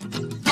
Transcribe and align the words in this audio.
Ciao 0.00 0.49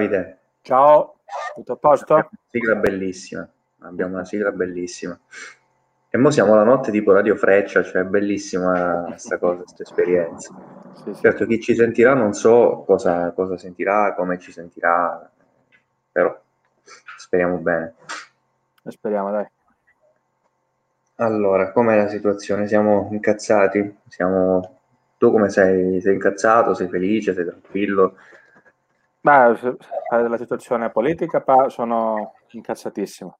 Davide. 0.00 0.38
Ciao, 0.62 1.16
tutto 1.54 1.72
a 1.72 1.76
posto? 1.76 2.14
Una 2.14 2.30
sigla 2.46 2.74
bellissima, 2.76 3.46
abbiamo 3.80 4.14
una 4.14 4.24
sigla 4.24 4.50
bellissima. 4.50 5.18
E 6.08 6.16
mo 6.16 6.30
siamo 6.30 6.54
la 6.54 6.64
notte 6.64 6.90
tipo 6.90 7.12
Radio 7.12 7.36
Freccia, 7.36 7.82
cioè 7.82 8.02
è 8.02 8.04
bellissima 8.06 9.04
questa 9.06 9.38
cosa, 9.38 9.62
questa 9.62 9.82
esperienza. 9.82 10.54
Sì, 10.94 11.12
sì. 11.14 11.20
Certo, 11.20 11.44
chi 11.44 11.60
ci 11.60 11.74
sentirà 11.74 12.14
non 12.14 12.32
so 12.32 12.82
cosa, 12.86 13.30
cosa 13.32 13.58
sentirà, 13.58 14.14
come 14.14 14.38
ci 14.38 14.52
sentirà, 14.52 15.30
però 16.10 16.40
speriamo 17.18 17.58
bene. 17.58 17.94
Speriamo, 18.84 19.30
dai. 19.30 19.46
Allora, 21.16 21.72
com'è 21.72 21.96
la 21.96 22.08
situazione? 22.08 22.66
Siamo 22.66 23.08
incazzati? 23.12 23.98
Siamo... 24.08 24.78
Tu 25.18 25.30
come 25.30 25.50
sei? 25.50 26.00
Sei 26.00 26.14
incazzato? 26.14 26.72
Sei 26.72 26.88
felice? 26.88 27.34
Sei 27.34 27.44
tranquillo? 27.44 28.16
Beh, 29.22 29.76
della 30.10 30.38
situazione 30.38 30.90
politica, 30.90 31.42
sono 31.68 32.34
incazzatissimo. 32.48 33.38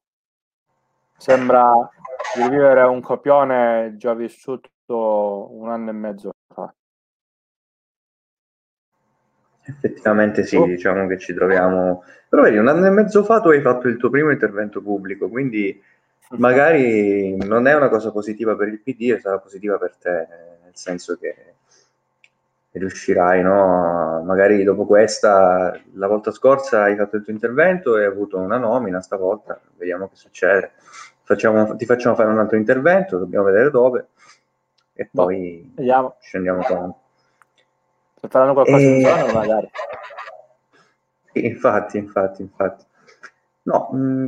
Sembra 1.17 1.89
di 2.35 2.49
vivere 2.49 2.81
un 2.83 3.01
copione 3.01 3.95
già 3.97 4.13
vissuto 4.13 4.69
un 4.87 5.69
anno 5.69 5.89
e 5.89 5.93
mezzo 5.93 6.31
fa. 6.53 6.73
Effettivamente 9.63 10.43
sì, 10.43 10.55
oh. 10.55 10.65
diciamo 10.65 11.07
che 11.07 11.17
ci 11.17 11.33
troviamo... 11.33 12.03
Però 12.29 12.43
vedi, 12.43 12.57
un 12.57 12.67
anno 12.67 12.85
e 12.85 12.89
mezzo 12.91 13.23
fa 13.23 13.41
tu 13.41 13.49
hai 13.49 13.61
fatto 13.61 13.87
il 13.87 13.97
tuo 13.97 14.09
primo 14.09 14.31
intervento 14.31 14.81
pubblico, 14.81 15.29
quindi 15.29 15.81
magari 16.37 17.35
non 17.37 17.67
è 17.67 17.75
una 17.75 17.89
cosa 17.89 18.11
positiva 18.11 18.55
per 18.55 18.67
il 18.67 18.81
PD, 18.81 19.17
sarà 19.19 19.39
positiva 19.39 19.77
per 19.77 19.95
te, 19.97 20.27
nel 20.63 20.75
senso 20.75 21.17
che 21.17 21.55
riuscirai, 22.71 23.41
no? 23.41 24.21
Magari 24.23 24.63
dopo 24.63 24.85
questa, 24.85 25.77
la 25.93 26.07
volta 26.07 26.31
scorsa 26.31 26.83
hai 26.83 26.95
fatto 26.95 27.17
il 27.17 27.23
tuo 27.23 27.33
intervento 27.33 27.97
e 27.97 28.01
hai 28.01 28.07
avuto 28.07 28.37
una 28.37 28.57
nomina, 28.57 29.01
stavolta 29.01 29.59
vediamo 29.77 30.07
che 30.07 30.15
succede. 30.15 30.71
Facciamo, 31.23 31.75
ti 31.75 31.85
facciamo 31.85 32.15
fare 32.15 32.29
un 32.29 32.39
altro 32.39 32.57
intervento, 32.57 33.17
dobbiamo 33.17 33.45
vedere 33.45 33.69
dove 33.69 34.07
e 34.93 35.09
boh, 35.11 35.23
poi 35.23 35.71
vediamo. 35.75 36.15
ci 36.19 36.31
rendiamo 36.33 36.61
conto. 36.61 36.99
Se 38.19 38.27
faranno 38.27 38.53
qualcosa 38.53 38.77
e... 38.77 38.99
in 38.99 39.05
zona, 39.05 39.33
magari. 39.33 39.71
Sì, 41.33 41.45
infatti, 41.45 41.97
infatti, 41.97 42.41
infatti. 42.41 42.85
No, 43.63 43.89
mh, 43.91 43.97
mm, 43.97 44.27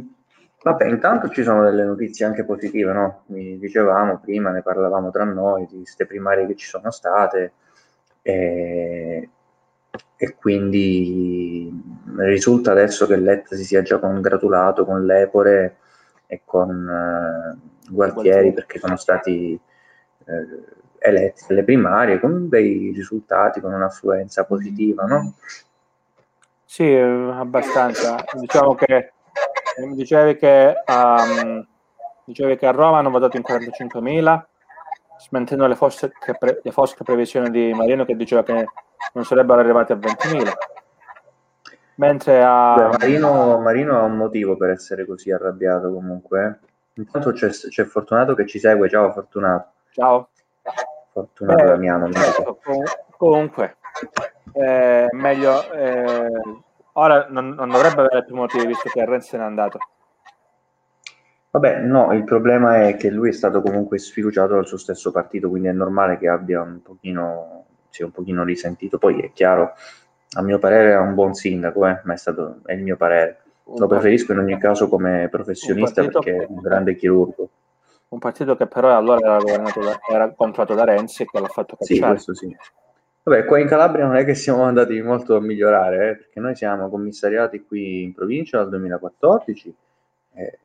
vabbè, 0.63 0.85
intanto 0.85 1.29
ci 1.29 1.43
sono 1.43 1.63
delle 1.63 1.83
notizie 1.83 2.25
anche 2.25 2.43
positive, 2.45 2.93
no? 2.93 3.23
Mi 3.27 3.59
dicevamo 3.59 4.19
prima, 4.19 4.51
ne 4.51 4.61
parlavamo 4.61 5.11
tra 5.11 5.25
noi 5.25 5.67
di 5.67 5.77
queste 5.77 6.05
primarie 6.05 6.47
che 6.47 6.55
ci 6.55 6.67
sono 6.67 6.89
state, 6.91 7.53
e, 8.23 9.29
e 10.15 10.35
quindi 10.35 11.69
risulta 12.17 12.71
adesso 12.71 13.05
che 13.05 13.17
Letta 13.17 13.55
si 13.55 13.65
sia 13.65 13.81
già 13.81 13.99
congratulato 13.99 14.85
con 14.85 15.05
l'Epore 15.05 15.77
e 16.25 16.41
con 16.45 17.55
uh, 17.55 17.91
Gualtieri 17.93 18.53
perché 18.53 18.79
sono 18.79 18.95
stati 18.95 19.59
uh, 20.25 20.63
eletti 20.97 21.43
alle 21.49 21.63
primarie 21.63 22.19
con 22.19 22.47
dei 22.47 22.91
risultati, 22.95 23.59
con 23.59 23.73
un'affluenza 23.73 24.45
positiva, 24.45 25.03
no? 25.03 25.33
Sì, 26.63 26.91
abbastanza. 26.95 28.23
Diciamo 28.39 28.73
che 28.75 29.11
dicevi 29.93 30.37
che, 30.37 30.73
um, 30.87 31.67
dicevi 32.23 32.55
che 32.55 32.65
a 32.65 32.71
Roma 32.71 32.99
hanno 32.99 33.09
votato 33.09 33.35
in 33.35 33.43
45.000 33.45 34.43
smentendo 35.17 35.67
le 35.67 35.75
fosche, 35.75 36.11
pre, 36.37 36.59
le 36.61 36.71
fosche 36.71 37.03
previsioni 37.03 37.49
di 37.49 37.73
Marino 37.73 38.05
che 38.05 38.15
diceva 38.15 38.43
che 38.43 38.65
non 39.13 39.25
sarebbero 39.25 39.59
arrivati 39.59 39.91
a 39.91 39.95
20.000. 39.95 40.51
Mentre 41.95 42.43
a... 42.43 42.73
Beh, 42.75 42.97
Marino, 42.97 43.59
Marino, 43.59 43.99
ha 43.99 44.03
un 44.03 44.15
motivo 44.15 44.57
per 44.57 44.71
essere 44.71 45.05
così 45.05 45.31
arrabbiato 45.31 45.91
comunque. 45.93 46.59
Intanto 46.93 47.31
c'è, 47.31 47.49
c'è 47.49 47.83
Fortunato 47.85 48.33
che 48.33 48.45
ci 48.45 48.59
segue. 48.59 48.89
Ciao 48.89 49.11
Fortunato. 49.11 49.69
Ciao. 49.91 50.29
Fortunato 51.11 51.63
eh, 51.63 51.67
Damiano. 51.67 52.07
Ecco, 52.07 52.59
comunque, 53.17 53.77
eh, 54.53 55.07
meglio... 55.11 55.71
Eh, 55.71 56.31
ora 56.93 57.27
non, 57.29 57.49
non, 57.49 57.69
dovrebbe 57.69 58.01
avere 58.01 58.25
più 58.25 58.35
motivi 58.35 58.67
visto 58.67 58.89
che 58.89 59.05
Renzi 59.05 59.29
se 59.29 59.37
n'è 59.37 59.43
andato. 59.43 59.77
Vabbè, 61.53 61.81
no, 61.81 62.11
il 62.13 62.23
problema 62.23 62.87
è 62.87 62.95
che 62.95 63.11
lui 63.11 63.29
è 63.29 63.31
stato 63.31 63.61
comunque 63.61 63.99
sfiduciato 63.99 64.55
dal 64.55 64.65
suo 64.65 64.77
stesso 64.77 65.11
partito, 65.11 65.49
quindi 65.49 65.67
è 65.67 65.71
normale 65.71 66.17
che 66.17 66.27
abbia 66.27 66.63
un 66.63 66.81
pochino, 66.81 67.65
sia 67.89 68.05
un 68.05 68.11
pochino 68.11 68.43
risentito. 68.43 68.97
Poi 68.97 69.21
è 69.21 69.31
chiaro, 69.33 69.73
a 70.31 70.41
mio 70.41 70.57
parere 70.57 70.93
è 70.93 70.97
un 70.97 71.13
buon 71.13 71.35
sindaco, 71.35 71.85
eh, 71.85 72.01
ma 72.05 72.13
è, 72.13 72.17
stato, 72.17 72.61
è 72.65 72.73
il 72.73 72.81
mio 72.81 72.97
parere. 72.97 73.41
Lo 73.77 73.85
preferisco 73.85 74.31
in 74.31 74.39
ogni 74.39 74.57
caso 74.57 74.89
come 74.89 75.27
professionista 75.29 76.01
perché 76.01 76.37
è 76.37 76.45
un 76.49 76.59
grande 76.59 76.95
chirurgo. 76.95 77.47
Un 78.07 78.17
partito 78.17 78.55
che 78.55 78.65
però 78.65 78.97
allora 78.97 79.37
era, 79.39 79.61
da, 79.61 79.99
era 80.11 80.31
controllato 80.31 80.73
da 80.73 80.85
Renzi 80.85 81.21
e 81.21 81.25
che 81.27 81.39
l'ha 81.39 81.45
fatto 81.45 81.75
cacciare. 81.75 81.99
Sì, 81.99 82.01
questo 82.01 82.33
sì. 82.33 82.57
Vabbè, 83.21 83.45
qua 83.45 83.59
in 83.59 83.67
Calabria 83.67 84.07
non 84.07 84.15
è 84.15 84.25
che 84.25 84.33
siamo 84.33 84.63
andati 84.63 84.99
molto 85.03 85.35
a 85.35 85.39
migliorare, 85.39 86.09
eh, 86.09 86.15
perché 86.15 86.39
noi 86.39 86.55
siamo 86.55 86.89
commissariati 86.89 87.63
qui 87.63 88.01
in 88.01 88.13
provincia 88.13 88.57
dal 88.57 88.69
2014. 88.69 89.75
Eh, 90.33 90.59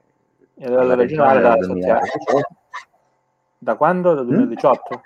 e 0.59 0.69
la 0.69 0.95
regionale 0.95 1.41
da, 1.41 1.57
da, 1.57 2.01
da 3.59 3.77
quando? 3.77 4.15
Dal 4.15 4.27
2018? 4.27 4.97
Mm? 4.97 4.99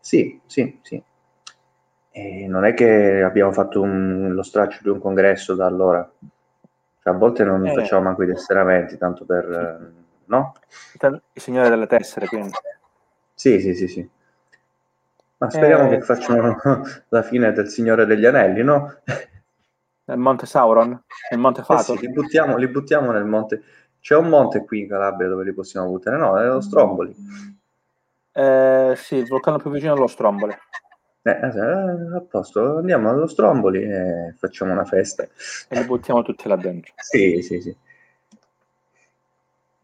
Sì, 0.00 0.40
sì, 0.46 0.78
sì. 0.82 1.02
E 2.10 2.46
non 2.48 2.64
è 2.64 2.74
che 2.74 3.22
abbiamo 3.22 3.52
fatto 3.52 3.80
un, 3.80 4.32
lo 4.34 4.42
straccio 4.42 4.80
di 4.82 4.88
un 4.88 4.98
congresso 4.98 5.54
da 5.54 5.66
allora. 5.66 6.10
Cioè, 7.02 7.14
a 7.14 7.16
volte 7.16 7.44
non 7.44 7.66
eh. 7.66 7.74
facciamo 7.74 8.02
manco 8.02 8.24
i 8.24 8.26
tesseramenti, 8.26 8.98
tanto 8.98 9.24
per... 9.24 9.92
no? 10.24 10.54
Il 11.00 11.22
signore 11.34 11.68
delle 11.68 11.86
tessere, 11.86 12.26
quindi. 12.26 12.50
Sì, 13.34 13.60
sì, 13.60 13.74
sì, 13.74 13.86
sì. 13.86 14.10
Ma 15.38 15.50
speriamo 15.50 15.86
eh, 15.86 15.96
che 15.96 16.00
facciano 16.00 16.56
la 17.10 17.22
fine 17.22 17.52
del 17.52 17.68
Signore 17.68 18.06
degli 18.06 18.26
Anelli, 18.26 18.64
no? 18.64 18.92
Nel 20.06 20.18
Monte 20.18 20.46
Sauron? 20.46 21.00
Nel 21.30 21.38
Monte 21.38 21.62
Fato? 21.62 21.92
Eh 21.92 21.98
sì, 21.98 22.06
li, 22.06 22.12
buttiamo, 22.12 22.56
li 22.56 22.66
buttiamo 22.66 23.12
nel 23.12 23.24
monte. 23.24 23.62
C'è 24.00 24.16
un 24.16 24.28
monte 24.28 24.64
qui 24.64 24.80
in 24.80 24.88
Calabria 24.88 25.28
dove 25.28 25.44
li 25.44 25.52
possiamo 25.52 25.88
buttare? 25.88 26.16
No, 26.16 26.38
è 26.38 26.46
lo 26.46 26.60
Stromboli. 26.60 27.14
Eh, 28.32 28.94
sì, 28.96 29.16
il 29.16 29.26
vulcano 29.26 29.58
più 29.58 29.70
vicino 29.70 29.94
è 29.94 29.98
lo 29.98 30.06
Stromboli. 30.06 30.54
Eh, 31.22 31.30
eh, 31.30 32.16
a 32.16 32.20
posto, 32.20 32.78
andiamo 32.78 33.10
allo 33.10 33.26
Stromboli 33.26 33.82
e 33.82 34.34
facciamo 34.38 34.72
una 34.72 34.84
festa. 34.84 35.24
E 35.24 35.78
li 35.78 35.84
buttiamo 35.84 36.22
tutti 36.22 36.48
là 36.48 36.56
dentro. 36.56 36.92
Sì, 37.02 37.42
sì, 37.42 37.60
sì. 37.60 37.76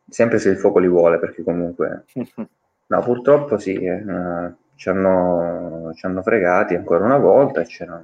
Sempre 0.08 0.38
se 0.38 0.50
il 0.50 0.56
fuoco 0.56 0.78
li 0.78 0.88
vuole, 0.88 1.18
perché 1.18 1.42
comunque... 1.42 2.04
no, 2.86 3.02
purtroppo 3.02 3.58
sì, 3.58 3.74
eh, 3.74 4.54
ci, 4.76 4.88
hanno, 4.88 5.92
ci 5.94 6.06
hanno 6.06 6.22
fregati 6.22 6.74
ancora 6.74 7.04
una 7.04 7.18
volta 7.18 7.60
e 7.60 7.66
c'era 7.66 8.02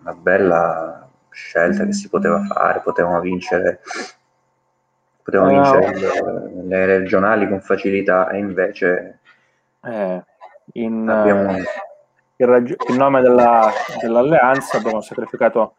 una 0.00 0.12
bella 0.12 1.08
scelta 1.30 1.84
che 1.86 1.92
si 1.92 2.08
poteva 2.08 2.42
fare, 2.44 2.80
potevamo 2.80 3.20
vincere, 3.20 3.80
potevamo 5.24 5.50
vincere 5.50 6.62
le, 6.66 6.86
regionali 6.86 7.48
con 7.48 7.60
facilità 7.60 8.28
e 8.28 8.38
invece 8.38 9.18
eh, 9.82 10.22
in, 10.74 11.08
abbiamo... 11.08 11.56
in, 12.36 12.46
rag- 12.46 12.90
in, 12.90 12.96
nome 12.96 13.22
della, 13.22 13.72
dell'alleanza 14.00 14.76
abbiamo 14.76 15.00
sacrificato 15.00 15.76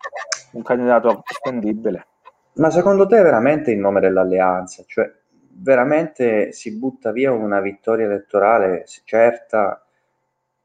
un 0.53 0.63
candidato 0.63 1.21
spendibile. 1.25 2.07
Ma 2.53 2.71
secondo 2.71 3.05
te 3.05 3.21
veramente 3.21 3.71
in 3.71 3.81
nome 3.81 3.99
dell'alleanza? 3.99 4.83
Cioè, 4.87 5.11
veramente 5.57 6.51
si 6.51 6.77
butta 6.77 7.11
via 7.11 7.31
una 7.31 7.59
vittoria 7.59 8.05
elettorale 8.05 8.85
certa 9.03 9.79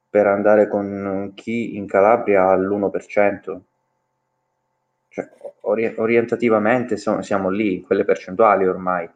per 0.08 0.26
andare 0.26 0.68
con 0.68 1.32
chi 1.34 1.76
in 1.76 1.86
Calabria 1.86 2.48
ha 2.48 2.56
l'1%? 2.56 3.60
Cioè, 5.10 5.28
ori- 5.62 5.92
orientativamente 5.96 6.96
siamo, 6.96 7.20
siamo 7.20 7.50
lì, 7.50 7.82
quelle 7.82 8.04
percentuali 8.04 8.66
ormai. 8.66 9.10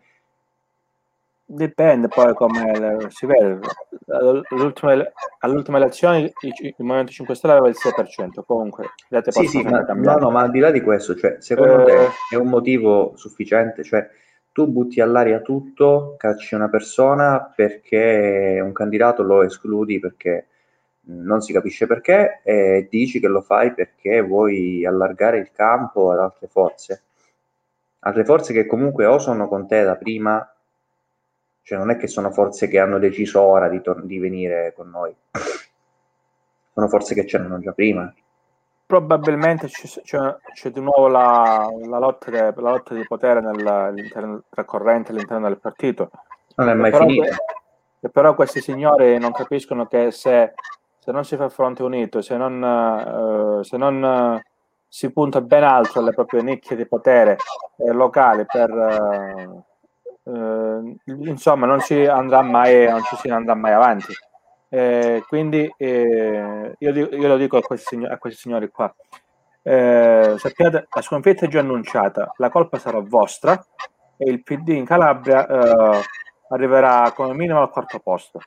Dipende 1.47 2.09
poi 2.09 2.35
come 2.35 3.07
si 3.11 3.27
vede. 3.27 3.61
All'ultima, 4.07 5.05
all'ultima 5.39 5.77
elezione 5.77 6.33
il, 6.41 6.75
Movimento 6.79 7.13
5 7.13 7.35
Stelle 7.35 7.53
aveva 7.53 7.69
il 7.69 7.77
6%, 7.79 8.43
comunque 8.45 8.91
le 9.09 9.23
sì, 9.29 9.47
sì, 9.47 9.63
ma, 9.63 9.81
no, 9.81 10.19
no, 10.19 10.31
ma 10.31 10.43
al 10.43 10.51
di 10.51 10.59
là 10.59 10.71
di 10.71 10.81
questo, 10.81 11.15
cioè, 11.15 11.37
secondo 11.41 11.83
eh, 11.83 11.85
te 11.85 12.09
è 12.31 12.37
un 12.37 12.49
motivo 12.49 13.13
sufficiente? 13.17 13.85
Cioè, 13.85 14.09
tu 14.53 14.67
butti 14.69 15.01
all'aria 15.01 15.41
tutto, 15.41 16.15
cacci 16.17 16.55
una 16.55 16.69
persona 16.69 17.53
perché 17.55 18.61
un 18.63 18.73
candidato 18.73 19.23
lo 19.23 19.43
escludi 19.43 19.99
perché 19.99 20.47
non 21.07 21.41
si 21.41 21.53
capisce 21.53 21.87
perché 21.87 22.41
e 22.43 22.87
dici 22.91 23.21
che 23.21 23.29
lo 23.29 23.43
fai 23.43 23.75
perché 23.75 24.23
vuoi 24.23 24.85
allargare 24.87 25.39
il 25.39 25.51
campo 25.53 26.13
ad 26.13 26.21
altre 26.21 26.49
forze. 26.49 27.03
Altre 28.01 28.25
forze 28.25 28.53
che 28.53 28.67
comunque 28.67 29.07
o 29.07 29.19
sono 29.19 29.49
con 29.49 29.67
te 29.67 29.83
da 29.83 29.97
prima, 29.97 30.47
cioè 31.63 31.79
non 31.79 31.91
è 31.91 31.97
che 31.97 32.07
sono 32.07 32.31
forze 32.31 32.69
che 32.69 32.79
hanno 32.79 32.99
deciso 32.99 33.41
ora 33.41 33.69
di, 33.69 33.81
tor- 33.81 34.05
di 34.05 34.19
venire 34.19 34.73
con 34.77 34.91
noi, 34.91 35.15
sono 36.73 36.89
forze 36.89 37.15
che 37.15 37.25
c'erano 37.25 37.59
già 37.59 37.73
prima. 37.73 38.13
Probabilmente 38.87 39.69
c'è, 39.69 40.03
c'è, 40.03 40.37
c'è 40.53 40.71
di 40.71 40.81
nuovo 40.81 41.09
la, 41.09 41.67
la, 41.87 41.99
lotta 41.99 42.31
de, 42.31 42.53
la, 42.55 42.71
lotta 42.71 42.93
di 42.95 43.07
potere 43.07 43.41
nel, 43.41 44.45
tra 44.51 44.65
corrente 44.65 45.11
all'interno 45.11 45.49
del 45.49 45.59
partito. 45.59 46.11
Non 46.57 46.69
è 46.69 46.75
mai 46.75 46.93
finita. 46.93 47.37
Però 48.13 48.35
questi 48.35 48.61
signori 48.61 49.19
non 49.19 49.33
capiscono 49.33 49.87
che 49.87 50.11
se 50.11 50.53
se 51.05 51.13
non 51.13 51.23
si 51.27 51.37
fa 51.37 51.51
fronte 51.51 51.83
unito, 51.83 52.23
se 52.23 52.35
non, 52.35 52.63
uh, 52.63 53.63
se 53.63 53.77
non 53.77 54.03
uh, 54.03 54.41
si 54.89 55.13
punta 55.13 55.43
ben 55.43 55.63
alto 55.63 55.99
alle 55.99 56.15
proprie 56.15 56.41
nicchie 56.41 56.77
di 56.77 56.87
potere 56.87 57.37
eh, 57.77 57.93
locali 57.93 58.47
per 58.47 58.71
uh, 60.23 60.97
insomma 61.05 61.67
non 61.67 61.81
si 61.81 62.07
andrà 62.07 62.41
mai 62.41 62.89
non 62.89 63.03
ci 63.03 63.17
si 63.17 63.29
andrà 63.29 63.55
mai 63.55 63.73
avanti. 63.73 64.15
Eh, 64.71 65.23
quindi 65.29 65.71
eh, 65.77 66.75
io, 66.79 66.91
io, 66.91 67.29
lo 67.29 67.37
dico 67.37 67.59
a 67.59 67.61
questi, 67.61 67.87
signori, 67.97 68.13
a 68.15 68.17
questi 68.17 68.41
signori 68.41 68.71
qua. 68.71 68.93
Eh, 69.63 70.35
sappiate 70.39 70.87
la 70.91 71.03
sconfitta 71.03 71.45
è 71.45 71.49
già 71.49 71.61
annunciata 71.61 72.33
la 72.37 72.51
colpa 72.51 72.79
sarà 72.79 73.01
vostra 73.01 73.63
e 74.17 74.31
il 74.31 74.43
PD 74.43 74.69
in 74.69 74.85
Calabria 74.85 75.47
arriverà 76.49 77.13
come 77.15 77.33
minimo 77.35 77.63
al 77.63 77.71
quarto 77.71 77.99
posto 77.99 78.41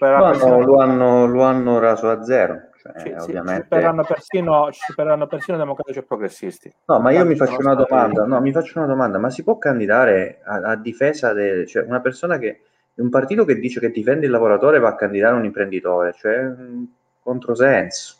no, 0.00 0.32
no, 0.32 0.60
lo, 0.60 0.80
hanno, 0.80 1.26
lo, 1.26 1.42
hanno, 1.42 1.78
raso 1.78 2.08
a 2.10 2.22
zero. 2.22 2.70
Cioè, 2.80 2.92
sì, 2.98 3.08
ovviamente... 3.10 3.52
ci, 3.52 3.62
supereranno 3.62 4.04
persino, 4.04 4.72
ci 4.72 4.80
supereranno 4.86 5.26
persino 5.26 5.56
democratici 5.58 5.98
e 5.98 6.02
progressisti. 6.02 6.72
No, 6.86 7.00
ma 7.00 7.10
io 7.10 7.24
mi 7.24 7.36
faccio 7.36 7.58
una 7.58 7.74
domanda, 7.74 8.24
no, 8.24 8.40
mi 8.40 8.52
faccio 8.52 8.78
una 8.78 8.86
domanda, 8.86 9.18
ma 9.18 9.30
si 9.30 9.42
può 9.42 9.58
candidare 9.58 10.40
a, 10.44 10.56
a 10.56 10.76
difesa 10.76 11.32
del... 11.32 11.66
Cioè, 11.66 11.84
una 11.84 12.00
persona 12.00 12.38
che... 12.38 12.60
Un 12.96 13.10
partito 13.10 13.44
che 13.44 13.58
dice 13.58 13.78
che 13.78 13.90
difende 13.90 14.24
il 14.24 14.32
lavoratore 14.32 14.78
va 14.78 14.88
a 14.88 14.94
candidare 14.94 15.36
un 15.36 15.44
imprenditore, 15.44 16.14
cioè 16.14 16.38
un 16.38 16.86
controsenso. 17.20 18.16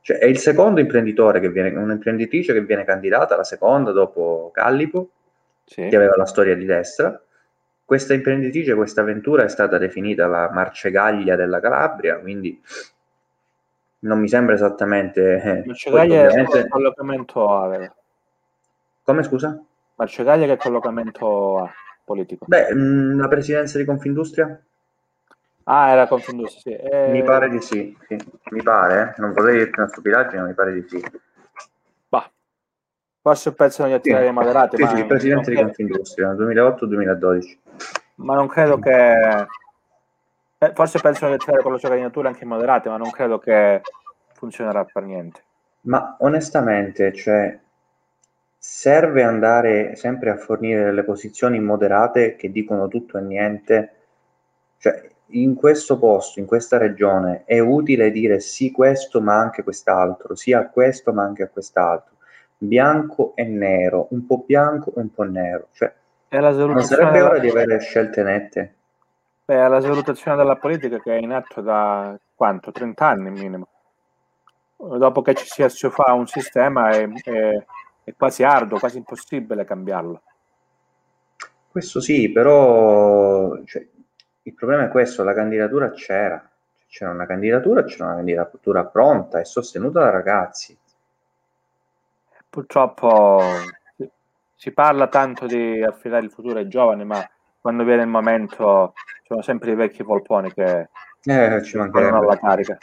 Cioè, 0.00 0.16
è 0.16 0.24
il 0.24 0.38
secondo 0.38 0.80
imprenditore 0.80 1.40
che 1.40 1.50
viene, 1.50 1.76
un'imprenditrice 1.76 2.54
che 2.54 2.62
viene 2.62 2.84
candidata, 2.84 3.36
la 3.36 3.44
seconda 3.44 3.92
dopo 3.92 4.50
Callipo, 4.54 5.10
sì. 5.64 5.86
che 5.86 5.96
aveva 5.96 6.16
la 6.16 6.24
storia 6.24 6.56
di 6.56 6.64
destra, 6.64 7.20
questa 7.90 8.14
imprenditrice, 8.14 8.76
questa 8.76 9.00
avventura 9.00 9.42
è 9.42 9.48
stata 9.48 9.76
definita 9.76 10.28
la 10.28 10.48
Marcegaglia 10.52 11.34
della 11.34 11.58
Calabria, 11.58 12.20
quindi 12.20 12.62
non 14.02 14.20
mi 14.20 14.28
sembra 14.28 14.54
esattamente... 14.54 15.42
Eh, 15.42 15.62
Marcegaglia 15.66 16.26
ovviamente... 16.26 16.62
che 16.62 16.68
collocamento 16.68 17.48
ha? 17.48 17.92
Come 19.02 19.22
scusa? 19.24 19.60
Marcegaglia 19.96 20.46
che 20.46 20.56
collocamento 20.56 21.58
ha 21.58 21.72
politico? 22.04 22.44
Beh, 22.46 22.72
mh, 22.72 22.78
mm, 22.78 23.18
la 23.18 23.26
presidenza 23.26 23.76
di 23.76 23.84
Confindustria? 23.84 24.62
Ah, 25.64 25.90
era 25.90 26.06
Confindustria, 26.06 26.78
sì. 26.78 26.84
E... 26.84 27.08
Mi 27.08 27.24
pare 27.24 27.48
di 27.48 27.60
sì, 27.60 27.96
sì. 28.06 28.16
mi 28.52 28.62
pare, 28.62 29.14
eh. 29.16 29.20
non 29.20 29.32
vorrei 29.32 29.56
dirti 29.56 29.80
una 29.80 29.88
stupidaggine, 29.88 30.42
ma 30.42 30.46
mi 30.46 30.54
pare 30.54 30.74
di 30.74 30.88
sì. 30.88 31.04
Forse 33.22 33.52
pensano 33.52 33.88
di 33.88 33.94
attirare 33.94 34.26
sì. 34.26 34.32
moderati. 34.32 34.76
Sì, 34.76 34.82
ma 34.82 34.96
sì, 34.96 35.04
presidente 35.04 35.50
di 35.50 35.56
Confindustria, 35.56 36.32
2008-2012 36.32 37.58
ma 38.20 38.34
non 38.34 38.46
credo 38.46 38.78
che... 38.78 39.46
Eh, 40.58 40.72
forse 40.74 41.00
pensano 41.00 41.32
di 41.32 41.38
tirare 41.38 41.62
con 41.62 41.72
le 41.72 41.78
sue 41.78 41.88
candidature 41.88 42.28
anche 42.28 42.44
moderate, 42.44 42.88
ma 42.90 42.98
non 42.98 43.10
credo 43.10 43.38
che 43.38 43.80
funzionerà 44.34 44.84
per 44.84 45.04
niente. 45.04 45.42
Ma 45.82 46.16
onestamente, 46.20 47.14
cioè, 47.14 47.58
serve 48.58 49.22
andare 49.22 49.96
sempre 49.96 50.30
a 50.30 50.36
fornire 50.36 50.84
delle 50.84 51.02
posizioni 51.02 51.58
moderate 51.60 52.36
che 52.36 52.50
dicono 52.50 52.88
tutto 52.88 53.16
e 53.16 53.22
niente? 53.22 53.92
Cioè, 54.76 55.08
in 55.28 55.54
questo 55.54 55.98
posto, 55.98 56.40
in 56.40 56.46
questa 56.46 56.76
regione, 56.76 57.44
è 57.46 57.58
utile 57.58 58.10
dire 58.10 58.40
sì 58.40 58.70
questo 58.70 59.22
ma 59.22 59.38
anche 59.38 59.62
quest'altro, 59.62 60.34
sì 60.34 60.52
a 60.52 60.68
questo 60.68 61.14
ma 61.14 61.22
anche 61.22 61.44
a 61.44 61.48
quest'altro, 61.48 62.16
bianco 62.62 63.32
e 63.36 63.44
nero, 63.44 64.08
un 64.10 64.26
po' 64.26 64.44
bianco 64.46 64.92
e 64.94 65.00
un 65.00 65.12
po' 65.12 65.22
nero. 65.22 65.68
Cioè, 65.72 65.92
non 66.28 66.82
sarebbe 66.82 67.22
ora 67.22 67.38
di 67.38 67.48
avere 67.48 67.80
scelte 67.80 68.22
nette? 68.22 68.74
Beh, 69.46 69.64
è 69.64 69.68
la 69.68 69.80
svalutazione 69.80 70.36
della 70.36 70.56
politica 70.56 70.98
che 70.98 71.16
è 71.16 71.18
in 71.18 71.32
atto 71.32 71.62
da 71.62 72.16
quanto? 72.34 72.70
30 72.70 73.06
anni 73.06 73.30
minimo. 73.30 73.66
Dopo 74.76 75.22
che 75.22 75.34
ci 75.34 75.46
si 75.46 75.90
fa 75.90 76.12
un 76.12 76.26
sistema 76.26 76.90
è, 76.90 77.08
è, 77.08 77.64
è 78.04 78.14
quasi 78.16 78.44
arduo, 78.44 78.78
quasi 78.78 78.98
impossibile 78.98 79.64
cambiarlo. 79.64 80.22
Questo 81.70 82.00
sì, 82.00 82.30
però 82.30 83.62
cioè, 83.64 83.86
il 84.42 84.54
problema 84.54 84.84
è 84.84 84.88
questo, 84.88 85.24
la 85.24 85.34
candidatura 85.34 85.90
c'era, 85.92 86.48
c'era 86.86 87.10
una 87.10 87.26
candidatura, 87.26 87.84
c'era 87.84 88.06
una 88.06 88.16
candidatura 88.16 88.84
pronta 88.84 89.40
e 89.40 89.44
sostenuta 89.44 90.00
da 90.00 90.10
ragazzi. 90.10 90.76
Purtroppo 92.50 93.40
si 94.56 94.72
parla 94.72 95.06
tanto 95.06 95.46
di 95.46 95.82
affidare 95.82 96.24
il 96.24 96.32
futuro 96.32 96.58
ai 96.58 96.68
giovani, 96.68 97.04
ma 97.04 97.26
quando 97.60 97.84
viene 97.84 98.02
il 98.02 98.08
momento 98.08 98.94
sono 99.26 99.42
sempre 99.42 99.70
i 99.70 99.76
vecchi 99.76 100.02
polponi 100.02 100.52
che 100.52 100.88
eh, 101.24 101.62
ci 101.62 101.78
alla 101.78 102.38
carica. 102.38 102.76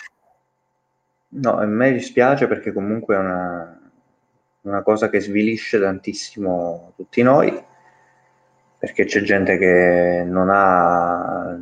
No, 1.30 1.58
a 1.58 1.66
me 1.66 1.92
dispiace 1.92 2.48
perché 2.48 2.72
comunque 2.72 3.16
è 3.16 3.20
una, 3.20 3.80
una 4.62 4.82
cosa 4.82 5.10
che 5.10 5.20
svilisce 5.20 5.80
tantissimo 5.80 6.94
tutti 6.96 7.22
noi, 7.22 7.64
perché 8.78 9.06
c'è 9.06 9.22
gente 9.22 9.58
che 9.58 10.24
non 10.26 10.50
ha, 10.50 11.58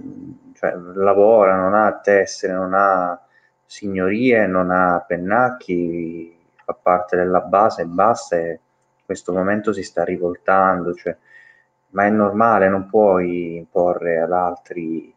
cioè, 0.53 0.75
lavora, 0.75 1.55
non 1.55 1.73
ha 1.73 1.99
tessere, 1.99 2.53
non 2.53 2.73
ha 2.73 3.19
signorie, 3.65 4.45
non 4.45 4.69
ha 4.69 5.03
pennacchi, 5.07 6.34
fa 6.65 6.73
parte 6.73 7.15
della 7.15 7.41
base 7.41 7.83
e 7.83 7.85
basta. 7.85 8.35
E 8.37 8.59
questo 9.05 9.31
momento 9.33 9.71
si 9.71 9.83
sta 9.83 10.03
rivoltando, 10.03 10.93
cioè, 10.93 11.15
ma 11.89 12.05
è 12.05 12.09
normale, 12.09 12.67
non 12.67 12.87
puoi 12.89 13.55
imporre 13.55 14.19
ad 14.19 14.31
altri, 14.31 15.13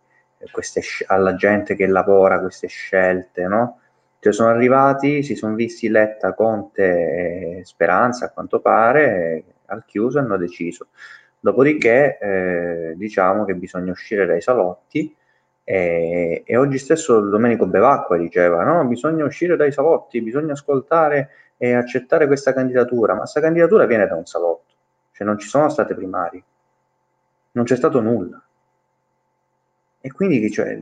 queste, 0.52 0.82
alla 1.06 1.34
gente 1.34 1.74
che 1.74 1.86
lavora 1.86 2.40
queste 2.40 2.68
scelte, 2.68 3.46
no? 3.46 3.80
Cioè 4.20 4.32
sono 4.32 4.50
arrivati, 4.50 5.22
si 5.22 5.34
sono 5.36 5.54
visti 5.54 5.88
Letta, 5.88 6.34
Conte 6.34 7.58
e 7.58 7.64
Speranza 7.64 8.26
a 8.26 8.30
quanto 8.30 8.60
pare, 8.60 9.44
al 9.66 9.84
chiuso 9.84 10.18
hanno 10.18 10.36
deciso. 10.36 10.88
Dopodiché 11.40 12.18
eh, 12.18 12.94
diciamo 12.96 13.44
che 13.44 13.54
bisogna 13.54 13.92
uscire 13.92 14.26
dai 14.26 14.40
salotti 14.40 15.14
e, 15.70 16.44
e, 16.46 16.56
oggi 16.56 16.78
stesso 16.78 17.20
Domenico 17.20 17.66
Bevacqua 17.66 18.16
diceva 18.16 18.64
no, 18.64 18.86
bisogna 18.86 19.26
uscire 19.26 19.54
dai 19.54 19.70
salotti, 19.70 20.22
bisogna 20.22 20.52
ascoltare 20.52 21.28
e 21.58 21.74
accettare 21.74 22.26
questa 22.26 22.54
candidatura, 22.54 23.12
ma 23.12 23.18
questa 23.18 23.42
candidatura 23.42 23.84
viene 23.84 24.06
da 24.06 24.14
un 24.14 24.24
salotto, 24.24 24.72
cioè 25.12 25.26
non 25.26 25.38
ci 25.38 25.46
sono 25.46 25.68
state 25.68 25.94
primarie, 25.94 26.42
non 27.50 27.66
c'è 27.66 27.76
stato 27.76 28.00
nulla. 28.00 28.42
E 30.00 30.10
quindi 30.10 30.50
cioè, 30.50 30.80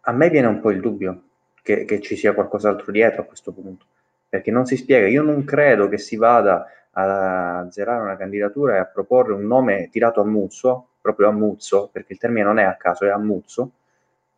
a 0.00 0.12
me 0.12 0.30
viene 0.30 0.46
un 0.48 0.58
po' 0.58 0.72
il 0.72 0.80
dubbio 0.80 1.22
che, 1.62 1.84
che 1.84 2.00
ci 2.00 2.16
sia 2.16 2.34
qualcos'altro 2.34 2.90
dietro 2.90 3.22
a 3.22 3.24
questo 3.24 3.52
punto, 3.52 3.84
perché 4.28 4.50
non 4.50 4.66
si 4.66 4.76
spiega, 4.76 5.06
io 5.06 5.22
non 5.22 5.44
credo 5.44 5.86
che 5.86 5.98
si 5.98 6.16
vada 6.16 6.66
a 6.90 7.58
azzerare 7.60 8.02
una 8.02 8.16
candidatura 8.16 8.74
e 8.74 8.78
a 8.78 8.86
proporre 8.86 9.32
un 9.32 9.46
nome 9.46 9.90
tirato 9.92 10.20
a 10.20 10.24
muzzo, 10.24 10.88
proprio 11.04 11.28
a 11.28 11.32
muzzo, 11.32 11.90
perché 11.92 12.14
il 12.14 12.18
termine 12.18 12.46
non 12.46 12.58
è 12.58 12.62
a 12.62 12.76
caso, 12.76 13.04
è 13.04 13.10
a 13.10 13.18
muzzo, 13.18 13.72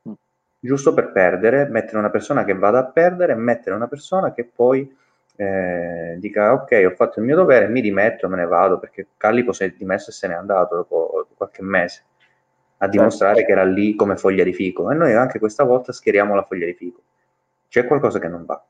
mm. 0.09 0.13
giusto 0.59 0.93
per 0.93 1.13
perdere, 1.13 1.69
mettere 1.69 1.99
una 1.99 2.11
persona 2.11 2.43
che 2.43 2.55
vada 2.55 2.81
a 2.81 2.85
perdere 2.87 3.37
mettere 3.37 3.77
una 3.77 3.87
persona 3.87 4.33
che 4.33 4.51
poi 4.53 4.93
eh, 5.37 6.17
dica 6.19 6.55
ok, 6.55 6.83
ho 6.91 6.95
fatto 6.97 7.21
il 7.21 7.27
mio 7.27 7.37
dovere, 7.37 7.69
mi 7.69 7.81
dimetto, 7.81 8.29
me 8.29 8.35
ne 8.35 8.47
vado, 8.47 8.81
perché 8.81 9.07
Callipo 9.17 9.53
si 9.53 9.63
è 9.63 9.71
dimesso 9.71 10.11
e 10.11 10.13
se 10.13 10.27
n'è 10.27 10.35
andato 10.35 10.75
dopo 10.75 11.29
qualche 11.37 11.63
mese 11.63 12.03
a 12.79 12.89
dimostrare 12.89 13.37
certo. 13.37 13.53
che 13.53 13.59
era 13.61 13.71
lì 13.71 13.95
come 13.95 14.17
foglia 14.17 14.43
di 14.43 14.53
fico 14.53 14.91
e 14.91 14.95
noi 14.97 15.15
anche 15.15 15.39
questa 15.39 15.63
volta 15.63 15.93
schieriamo 15.93 16.35
la 16.35 16.43
foglia 16.43 16.67
di 16.67 16.75
fico. 16.75 17.01
C'è 17.69 17.87
qualcosa 17.87 18.19
che 18.19 18.27
non 18.29 18.45
va. 18.45 18.61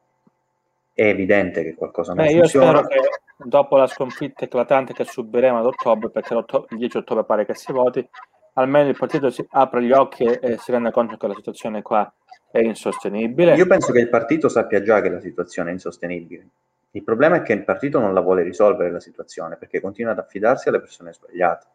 È 0.96 1.02
evidente 1.02 1.62
che 1.62 1.74
qualcosa 1.74 2.14
non 2.14 2.24
Beh, 2.24 2.32
funziona. 2.32 2.66
Io 2.66 2.76
spero 2.78 2.86
che 2.86 3.08
dopo 3.36 3.76
la 3.76 3.86
sconfitta 3.86 4.46
eclatante 4.46 4.94
che 4.94 5.04
subiremo 5.04 5.58
ad 5.58 5.66
ottobre, 5.66 6.08
perché 6.08 6.32
il 6.32 6.78
10 6.78 6.96
ottobre 6.96 7.24
pare 7.24 7.44
che 7.44 7.54
si 7.54 7.70
voti, 7.70 8.08
almeno 8.54 8.88
il 8.88 8.96
partito 8.96 9.28
si 9.28 9.46
apre 9.50 9.82
gli 9.82 9.92
occhi 9.92 10.24
e 10.24 10.56
si 10.56 10.72
rende 10.72 10.90
conto 10.92 11.18
che 11.18 11.26
la 11.26 11.34
situazione 11.34 11.82
qua 11.82 12.10
è 12.50 12.60
insostenibile. 12.60 13.56
Io 13.56 13.66
penso 13.66 13.92
che 13.92 13.98
il 13.98 14.08
partito 14.08 14.48
sappia 14.48 14.80
già 14.80 15.02
che 15.02 15.10
la 15.10 15.20
situazione 15.20 15.68
è 15.68 15.74
insostenibile. 15.74 16.48
Il 16.92 17.04
problema 17.04 17.36
è 17.36 17.42
che 17.42 17.52
il 17.52 17.62
partito 17.62 18.00
non 18.00 18.14
la 18.14 18.22
vuole 18.22 18.42
risolvere 18.42 18.90
la 18.90 19.00
situazione 19.00 19.56
perché 19.56 19.82
continua 19.82 20.12
ad 20.12 20.18
affidarsi 20.18 20.70
alle 20.70 20.80
persone 20.80 21.12
sbagliate. 21.12 21.66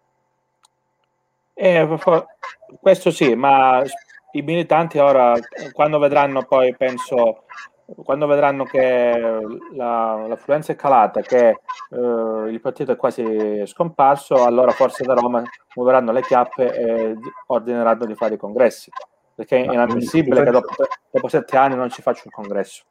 Eh, 1.54 1.88
questo 2.80 3.12
sì, 3.12 3.36
ma 3.36 3.84
i 4.32 4.42
militanti 4.42 4.98
ora, 4.98 5.36
quando 5.74 6.00
vedranno 6.00 6.44
poi, 6.44 6.76
penso, 6.76 7.44
quando 7.96 8.28
vedranno 8.28 8.64
che 8.64 9.40
la, 9.74 10.26
l'affluenza 10.28 10.72
è 10.72 10.76
calata, 10.76 11.22
che 11.22 11.48
eh, 11.50 12.50
il 12.50 12.60
partito 12.62 12.92
è 12.92 12.96
quasi 12.96 13.64
scomparso, 13.66 14.46
allora 14.46 14.72
forse 14.72 15.04
da 15.04 15.14
Roma 15.14 15.44
muoveranno 15.76 16.12
le 16.12 16.22
chiappe 16.22 16.74
e 16.74 17.16
ordineranno 17.48 18.06
di 18.06 18.16
fare 18.16 18.36
i 18.36 18.38
congressi, 18.38 18.90
perché 19.36 19.58
è 19.58 19.72
inammissibile 19.72 20.44
che 20.44 20.52
dopo, 20.52 20.74
dopo 21.10 21.28
sette 21.28 21.58
anni 21.58 21.76
non 21.76 21.90
si 21.90 22.02
faccia 22.02 22.24
un 22.26 22.32
congresso. 22.32 22.84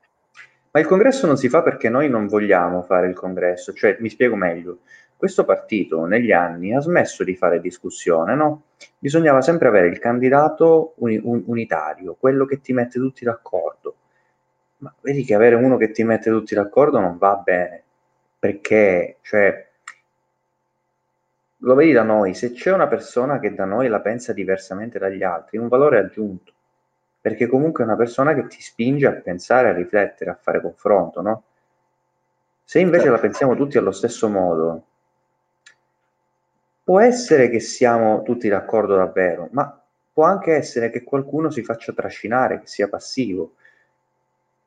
Ma 0.72 0.80
il 0.80 0.86
congresso 0.86 1.26
non 1.26 1.36
si 1.36 1.48
fa 1.48 1.62
perché 1.62 1.88
noi 1.88 2.08
non 2.08 2.28
vogliamo 2.28 2.82
fare 2.82 3.08
il 3.08 3.14
congresso, 3.14 3.72
cioè 3.72 3.96
mi 4.00 4.08
spiego 4.08 4.36
meglio 4.36 4.78
questo 5.20 5.44
partito 5.44 6.06
negli 6.06 6.32
anni 6.32 6.74
ha 6.74 6.80
smesso 6.80 7.24
di 7.24 7.36
fare 7.36 7.60
discussione, 7.60 8.34
no? 8.34 8.62
Bisognava 8.98 9.42
sempre 9.42 9.68
avere 9.68 9.88
il 9.88 9.98
candidato 9.98 10.94
uni- 10.96 11.20
un- 11.22 11.42
unitario, 11.44 12.16
quello 12.18 12.46
che 12.46 12.62
ti 12.62 12.72
mette 12.72 12.98
tutti 12.98 13.22
d'accordo. 13.22 13.79
Ma 14.80 14.94
vedi 15.00 15.24
che 15.24 15.34
avere 15.34 15.54
uno 15.54 15.76
che 15.76 15.90
ti 15.90 16.02
mette 16.04 16.30
tutti 16.30 16.54
d'accordo 16.54 17.00
non 17.00 17.18
va 17.18 17.36
bene, 17.36 17.82
perché, 18.38 19.18
cioè, 19.22 19.68
lo 21.58 21.74
vedi 21.74 21.92
da 21.92 22.02
noi, 22.02 22.34
se 22.34 22.52
c'è 22.52 22.72
una 22.72 22.86
persona 22.88 23.38
che 23.38 23.54
da 23.54 23.66
noi 23.66 23.88
la 23.88 24.00
pensa 24.00 24.32
diversamente 24.32 24.98
dagli 24.98 25.22
altri, 25.22 25.58
è 25.58 25.60
un 25.60 25.68
valore 25.68 25.98
aggiunto, 25.98 26.52
perché 27.20 27.46
comunque 27.46 27.84
è 27.84 27.86
una 27.86 27.96
persona 27.96 28.34
che 28.34 28.46
ti 28.46 28.62
spinge 28.62 29.06
a 29.06 29.12
pensare, 29.12 29.68
a 29.68 29.74
riflettere, 29.74 30.30
a 30.30 30.38
fare 30.40 30.62
confronto, 30.62 31.20
no? 31.20 31.42
Se 32.64 32.78
invece 32.78 33.04
certo. 33.04 33.16
la 33.16 33.20
pensiamo 33.20 33.56
tutti 33.56 33.76
allo 33.76 33.90
stesso 33.90 34.28
modo, 34.28 34.84
può 36.82 37.00
essere 37.00 37.50
che 37.50 37.60
siamo 37.60 38.22
tutti 38.22 38.48
d'accordo 38.48 38.96
davvero, 38.96 39.48
ma 39.52 39.78
può 40.12 40.24
anche 40.24 40.54
essere 40.54 40.90
che 40.90 41.02
qualcuno 41.02 41.50
si 41.50 41.62
faccia 41.62 41.92
trascinare, 41.92 42.60
che 42.60 42.66
sia 42.66 42.88
passivo. 42.88 43.54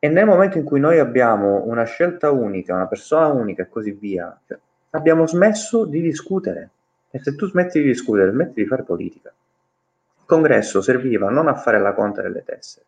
E 0.03 0.09
nel 0.09 0.25
momento 0.25 0.57
in 0.57 0.65
cui 0.65 0.81
noi 0.81 0.99
abbiamo 0.99 1.63
una 1.65 1.85
scelta 1.85 2.29
unica, 2.29 2.73
una 2.75 2.87
persona 2.87 3.27
unica 3.27 3.63
e 3.63 3.69
così 3.69 3.91
via, 3.91 4.37
cioè, 4.45 4.59
abbiamo 4.89 5.25
smesso 5.25 5.85
di 5.85 6.01
discutere. 6.01 6.69
E 7.09 7.19
se 7.19 7.35
tu 7.35 7.47
smetti 7.47 7.79
di 7.79 7.87
discutere, 7.87 8.31
smetti 8.31 8.61
di 8.61 8.67
fare 8.67 8.83
politica. 8.83 9.29
Il 9.29 10.25
congresso 10.25 10.81
serviva 10.81 11.29
non 11.29 11.47
a 11.47 11.53
fare 11.53 11.79
la 11.79 11.93
conta 11.93 12.21
delle 12.21 12.43
tessere, 12.43 12.85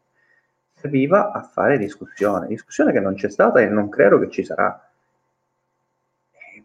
serviva 0.73 1.31
a 1.31 1.41
fare 1.41 1.77
discussione. 1.77 2.47
Discussione 2.47 2.91
che 2.91 2.99
non 2.99 3.15
c'è 3.15 3.29
stata 3.29 3.61
e 3.61 3.67
non 3.67 3.87
credo 3.87 4.19
che 4.19 4.29
ci 4.29 4.43
sarà 4.43 4.77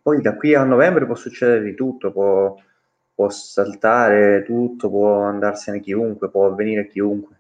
poi 0.02 0.20
da 0.20 0.34
qui 0.34 0.54
a 0.54 0.64
novembre 0.64 1.06
può 1.06 1.14
succedere 1.14 1.62
di 1.62 1.74
tutto, 1.74 2.10
può, 2.10 2.56
può 3.14 3.28
saltare 3.28 4.42
tutto, 4.42 4.88
può 4.88 5.22
andarsene 5.22 5.78
chiunque, 5.78 6.28
può 6.28 6.46
avvenire 6.46 6.88
chiunque. 6.88 7.39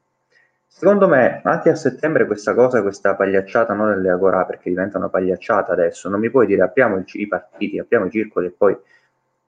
Secondo 0.72 1.08
me, 1.08 1.40
anche 1.44 1.68
a 1.68 1.74
settembre 1.74 2.26
questa 2.26 2.54
cosa, 2.54 2.80
questa 2.80 3.16
pagliacciata 3.16 3.74
non 3.74 3.88
nelle 3.90 4.08
agora, 4.08 4.46
perché 4.46 4.70
diventa 4.70 4.98
una 4.98 5.08
pagliacciata 5.08 5.72
adesso, 5.72 6.08
non 6.08 6.20
mi 6.20 6.30
puoi 6.30 6.46
dire 6.46 6.62
apriamo 6.62 6.96
il, 6.96 7.04
i 7.06 7.26
partiti, 7.26 7.78
apriamo 7.78 8.06
i 8.06 8.10
circoli 8.10 8.46
e 8.46 8.50
poi 8.50 8.78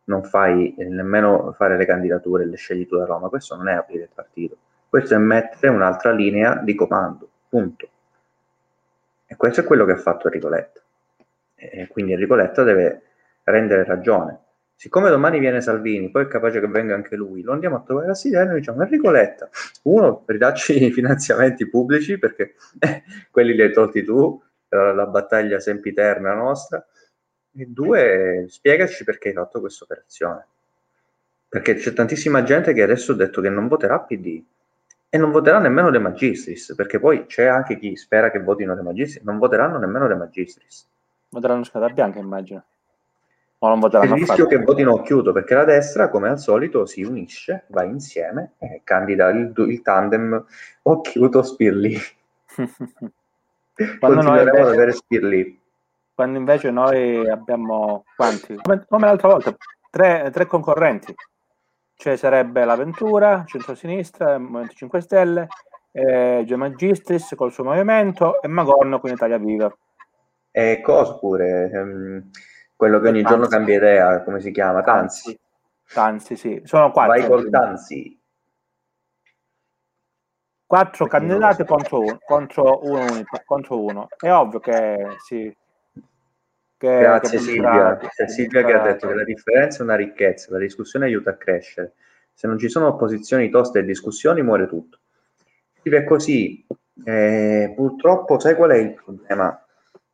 non 0.05 0.25
fai 0.25 0.75
eh, 0.75 0.85
nemmeno 0.85 1.53
fare 1.53 1.77
le 1.77 1.87
candidature, 1.87 2.45
le 2.45 2.57
scegli 2.57 2.87
tu 2.87 2.99
da 2.99 3.07
Roma, 3.07 3.29
questo 3.29 3.55
non 3.55 3.69
è 3.69 3.75
aprire 3.75 4.03
il 4.03 4.09
partito, 4.13 4.57
questo 4.89 5.15
è 5.15 5.19
mettere 5.19 5.73
un'altra 5.73 6.11
linea 6.11 6.57
di 6.57 6.75
comando, 6.75 7.29
punto. 7.49 7.89
E 9.25 9.37
questo 9.37 9.61
è 9.61 9.65
quello 9.65 9.85
che 9.87 9.93
ha 9.93 9.97
fatto 9.97 10.27
Enrico 10.27 10.49
Letta 10.49 10.81
e 11.55 11.87
quindi 11.87 12.13
Enrico 12.13 12.35
Letta 12.35 12.65
deve 12.65 13.03
rendere 13.45 13.85
ragione. 13.85 14.39
Siccome 14.83 15.11
domani 15.11 15.39
viene 15.39 15.61
Salvini, 15.61 16.11
poi 16.11 16.25
è 16.25 16.27
capace 16.27 16.59
che 16.59 16.67
venga 16.67 16.97
anche 16.97 17.15
lui, 17.15 17.43
lo 17.43 17.53
andiamo 17.53 17.77
a 17.77 17.83
trovare 17.83 18.11
a 18.11 18.15
Siderno 18.15 18.55
e 18.55 18.57
diciamo 18.57 18.83
Enrico 18.83 19.13
Letta, 19.13 19.49
uno, 19.83 20.17
per 20.17 20.35
i 20.41 20.91
finanziamenti 20.91 21.69
pubblici, 21.69 22.19
perché 22.19 22.57
eh, 22.81 23.05
quelli 23.31 23.55
li 23.55 23.63
hai 23.63 23.73
tolti 23.73 24.03
tu, 24.03 24.43
la, 24.71 24.93
la 24.93 25.07
battaglia 25.07 25.61
sempiterna 25.61 26.35
nostra, 26.35 26.85
e 27.55 27.67
due, 27.67 28.47
spiegaci 28.49 29.05
perché 29.05 29.29
hai 29.29 29.35
fatto 29.35 29.61
questa 29.61 29.85
operazione. 29.85 30.47
Perché 31.49 31.75
c'è 31.75 31.93
tantissima 31.93 32.43
gente 32.43 32.73
che 32.73 32.83
adesso 32.83 33.13
ha 33.13 33.15
detto 33.15 33.41
che 33.41 33.51
non 33.51 33.69
voterà 33.69 34.01
PD 34.01 34.43
e 35.09 35.17
non 35.17 35.31
voterà 35.31 35.61
nemmeno 35.61 35.93
De 35.93 36.01
Magistris, 36.01 36.75
perché 36.75 36.99
poi 36.99 37.27
c'è 37.27 37.45
anche 37.45 37.79
chi 37.79 37.95
spera 37.95 38.33
che 38.33 38.41
votino 38.41 38.75
De 38.75 38.83
Magistris, 38.83 39.23
non 39.23 39.39
voteranno 39.39 39.79
nemmeno 39.79 40.09
De 40.09 40.17
Magistris. 40.17 40.89
Voteranno 41.29 41.63
scheda 41.63 41.89
bianca, 41.89 42.19
immagino. 42.19 42.65
O 43.65 43.69
non 43.69 43.79
voteranno 43.79 44.17
Il 44.17 44.23
rischio 44.23 44.47
che 44.47 44.59
votino 44.59 44.93
occhiuto, 44.93 45.31
perché 45.31 45.55
la 45.55 45.65
destra, 45.65 46.09
come 46.09 46.29
al 46.29 46.41
solito, 46.41 46.85
si 46.85 47.05
unisce, 47.05 47.65
va 47.69 47.85
insieme 47.85 48.55
e 48.59 48.81
candida 48.83 49.29
il, 49.29 49.53
il 49.57 49.83
tandem 49.83 50.45
occhiuto-spirli. 50.83 51.97
Continueremo 54.01 54.37
invece, 54.41 54.61
ad 54.61 54.67
avere 54.67 54.93
spirli. 54.93 55.61
Quando 56.13 56.39
invece 56.39 56.73
noi 56.73 57.29
abbiamo 57.29 58.05
quanti? 58.17 58.59
Come, 58.61 58.85
come 58.89 59.07
l'altra 59.07 59.29
volta, 59.29 59.57
tre, 59.91 60.29
tre 60.33 60.47
concorrenti. 60.47 61.15
Cioè 61.95 62.17
sarebbe 62.17 62.65
l'Aventura, 62.65 63.45
Centro-Sinistra, 63.47 64.39
Movimento 64.39 64.75
5 64.75 65.01
Stelle, 65.01 65.47
eh, 65.93 66.43
Gio 66.45 66.57
Magistris 66.57 67.35
col 67.37 67.53
suo 67.53 67.63
movimento 67.63 68.43
e 68.43 68.49
Magorno 68.49 68.99
con 68.99 69.13
Italia 69.13 69.39
Viva. 69.39 69.73
E 70.51 70.81
cosa 70.83 71.15
pure? 71.15 71.71
Ehm, 71.73 72.31
quello 72.83 72.99
che 72.99 73.11
ogni 73.11 73.23
Tanzi. 73.23 73.33
giorno 73.37 73.47
cambia 73.47 73.77
idea, 73.77 74.23
come 74.25 74.41
si 74.41 74.51
chiama? 74.51 74.83
Tanzi. 74.83 75.39
Tanzi, 75.93 76.35
sì. 76.35 76.63
Sono 76.65 76.91
quattro. 76.91 77.13
Vai 77.13 77.29
col 77.29 77.49
Tanzi. 77.49 78.21
Quattro 80.67 81.07
Perché 81.07 81.27
candidati 81.27 81.65
contro 81.65 82.01
uno, 82.01 82.19
contro 82.25 82.81
uno, 82.83 83.05
contro 83.45 83.81
uno. 83.85 84.09
È 84.19 84.33
ovvio 84.33 84.59
che 84.59 85.17
sì. 85.25 85.57
Che, 86.77 86.99
Grazie 86.99 87.39
che 87.39 87.45
Silvia. 87.45 87.97
C'è 87.99 88.27
Silvia 88.27 88.65
che 88.65 88.73
ha 88.73 88.83
detto 88.83 89.07
che 89.07 89.15
la 89.15 89.25
differenza 89.25 89.79
è 89.79 89.83
una 89.83 89.95
ricchezza, 89.95 90.51
la 90.51 90.59
discussione 90.59 91.05
aiuta 91.05 91.31
a 91.31 91.37
crescere. 91.37 91.93
Se 92.33 92.49
non 92.49 92.59
ci 92.59 92.69
sono 92.69 92.89
opposizioni 92.89 93.49
toste 93.49 93.79
e 93.79 93.85
discussioni, 93.85 94.43
muore 94.43 94.67
tutto. 94.67 94.99
È 95.81 96.05
così. 96.05 96.67
Eh, 97.05 97.73
purtroppo, 97.77 98.41
sai 98.41 98.57
qual 98.57 98.71
è 98.71 98.77
il 98.79 98.95
problema? 98.95 99.65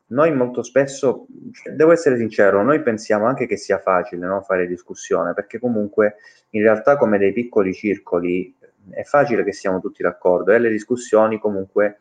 Noi 0.09 0.33
molto 0.33 0.63
spesso, 0.63 1.27
cioè, 1.53 1.75
devo 1.75 1.93
essere 1.93 2.17
sincero, 2.17 2.63
noi 2.63 2.83
pensiamo 2.83 3.27
anche 3.27 3.47
che 3.47 3.57
sia 3.57 3.79
facile 3.79 4.27
no, 4.27 4.41
fare 4.43 4.67
discussione, 4.67 5.35
perché 5.35 5.59
comunque 5.59 6.17
in 6.51 6.63
realtà 6.63 6.97
come 6.97 7.19
dei 7.19 7.33
piccoli 7.33 7.75
circoli 7.75 8.55
è 8.91 9.03
facile 9.03 9.45
che 9.45 9.53
siamo 9.53 9.81
tutti 9.81 10.03
d'accordo 10.03 10.53
e 10.53 10.59
le 10.59 10.71
discussioni 10.71 11.39
comunque 11.39 12.01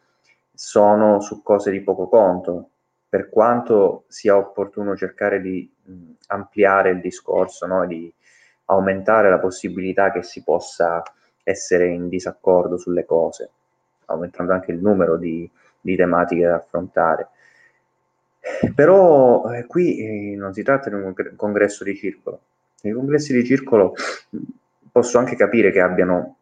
sono 0.54 1.20
su 1.20 1.42
cose 1.44 1.70
di 1.72 1.82
poco 1.82 2.08
conto, 2.08 2.70
per 3.10 3.30
quanto 3.30 4.06
sia 4.08 4.38
opportuno 4.38 4.96
cercare 4.96 5.42
di 5.42 5.70
mh, 5.84 6.12
ampliare 6.28 6.92
il 6.92 7.02
discorso, 7.02 7.66
no? 7.66 7.86
di 7.86 8.12
aumentare 8.66 9.30
la 9.30 9.40
possibilità 9.40 10.12
che 10.12 10.24
si 10.24 10.44
possa 10.44 11.02
essere 11.44 11.88
in 11.88 12.10
disaccordo 12.10 12.78
sulle 12.78 13.06
cose, 13.06 13.50
aumentando 14.06 14.54
anche 14.54 14.72
il 14.72 14.80
numero 14.80 15.18
di, 15.18 15.50
di 15.80 15.96
tematiche 15.96 16.46
da 16.46 16.56
affrontare. 16.56 17.30
Però 18.74 19.51
eh, 19.51 19.65
qui 19.65 20.00
eh, 20.00 20.36
non 20.36 20.53
si 20.53 20.63
tratta 20.63 20.89
di 20.89 20.96
un 20.96 21.13
congresso 21.36 21.84
di 21.84 21.96
circolo. 21.96 22.41
I 22.82 22.91
congressi 22.91 23.34
di 23.34 23.44
circolo 23.44 23.94
posso 24.91 25.17
anche 25.17 25.36
capire 25.36 25.72
che 25.72 25.82
abbiano 25.82 26.38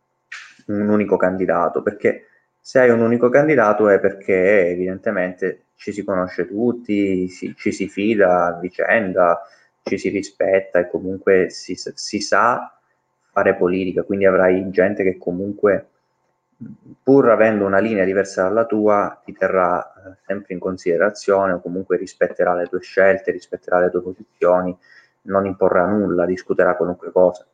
un 0.67 0.87
unico 0.89 1.17
candidato, 1.17 1.81
perché 1.81 2.27
se 2.59 2.79
hai 2.79 2.89
un 2.89 3.01
unico 3.01 3.29
candidato 3.29 3.89
è 3.89 3.99
perché 3.99 4.69
evidentemente 4.69 5.65
ci 5.75 5.91
si 5.91 6.03
conosce 6.03 6.47
tutti, 6.47 7.27
si, 7.27 7.53
ci 7.55 7.71
si 7.71 7.87
fida 7.87 8.45
a 8.45 8.59
vicenda, 8.59 9.41
ci 9.83 9.97
si 9.97 10.09
rispetta 10.09 10.79
e 10.79 10.89
comunque 10.89 11.49
si, 11.49 11.75
si 11.75 12.19
sa 12.19 12.75
fare 13.31 13.55
politica, 13.55 14.03
quindi 14.03 14.25
avrai 14.25 14.69
gente 14.71 15.03
che 15.03 15.17
comunque 15.17 15.89
pur 17.01 17.29
avendo 17.29 17.65
una 17.65 17.79
linea 17.79 18.03
diversa 18.03 18.43
dalla 18.43 18.65
tua, 18.65 19.21
ti 19.23 19.33
terrà 19.33 19.83
eh, 19.83 20.17
sempre 20.25 20.53
in 20.53 20.59
considerazione 20.59 21.53
o 21.53 21.61
comunque 21.61 21.97
rispetterà 21.97 22.53
le 22.55 22.67
tue 22.67 22.81
scelte, 22.81 23.31
rispetterà 23.31 23.79
le 23.79 23.89
tue 23.91 24.01
posizioni, 24.01 24.75
non 25.23 25.45
imporrà 25.45 25.85
nulla, 25.85 26.25
discuterà 26.25 26.75
qualunque 26.75 27.11
cosa. 27.11 27.45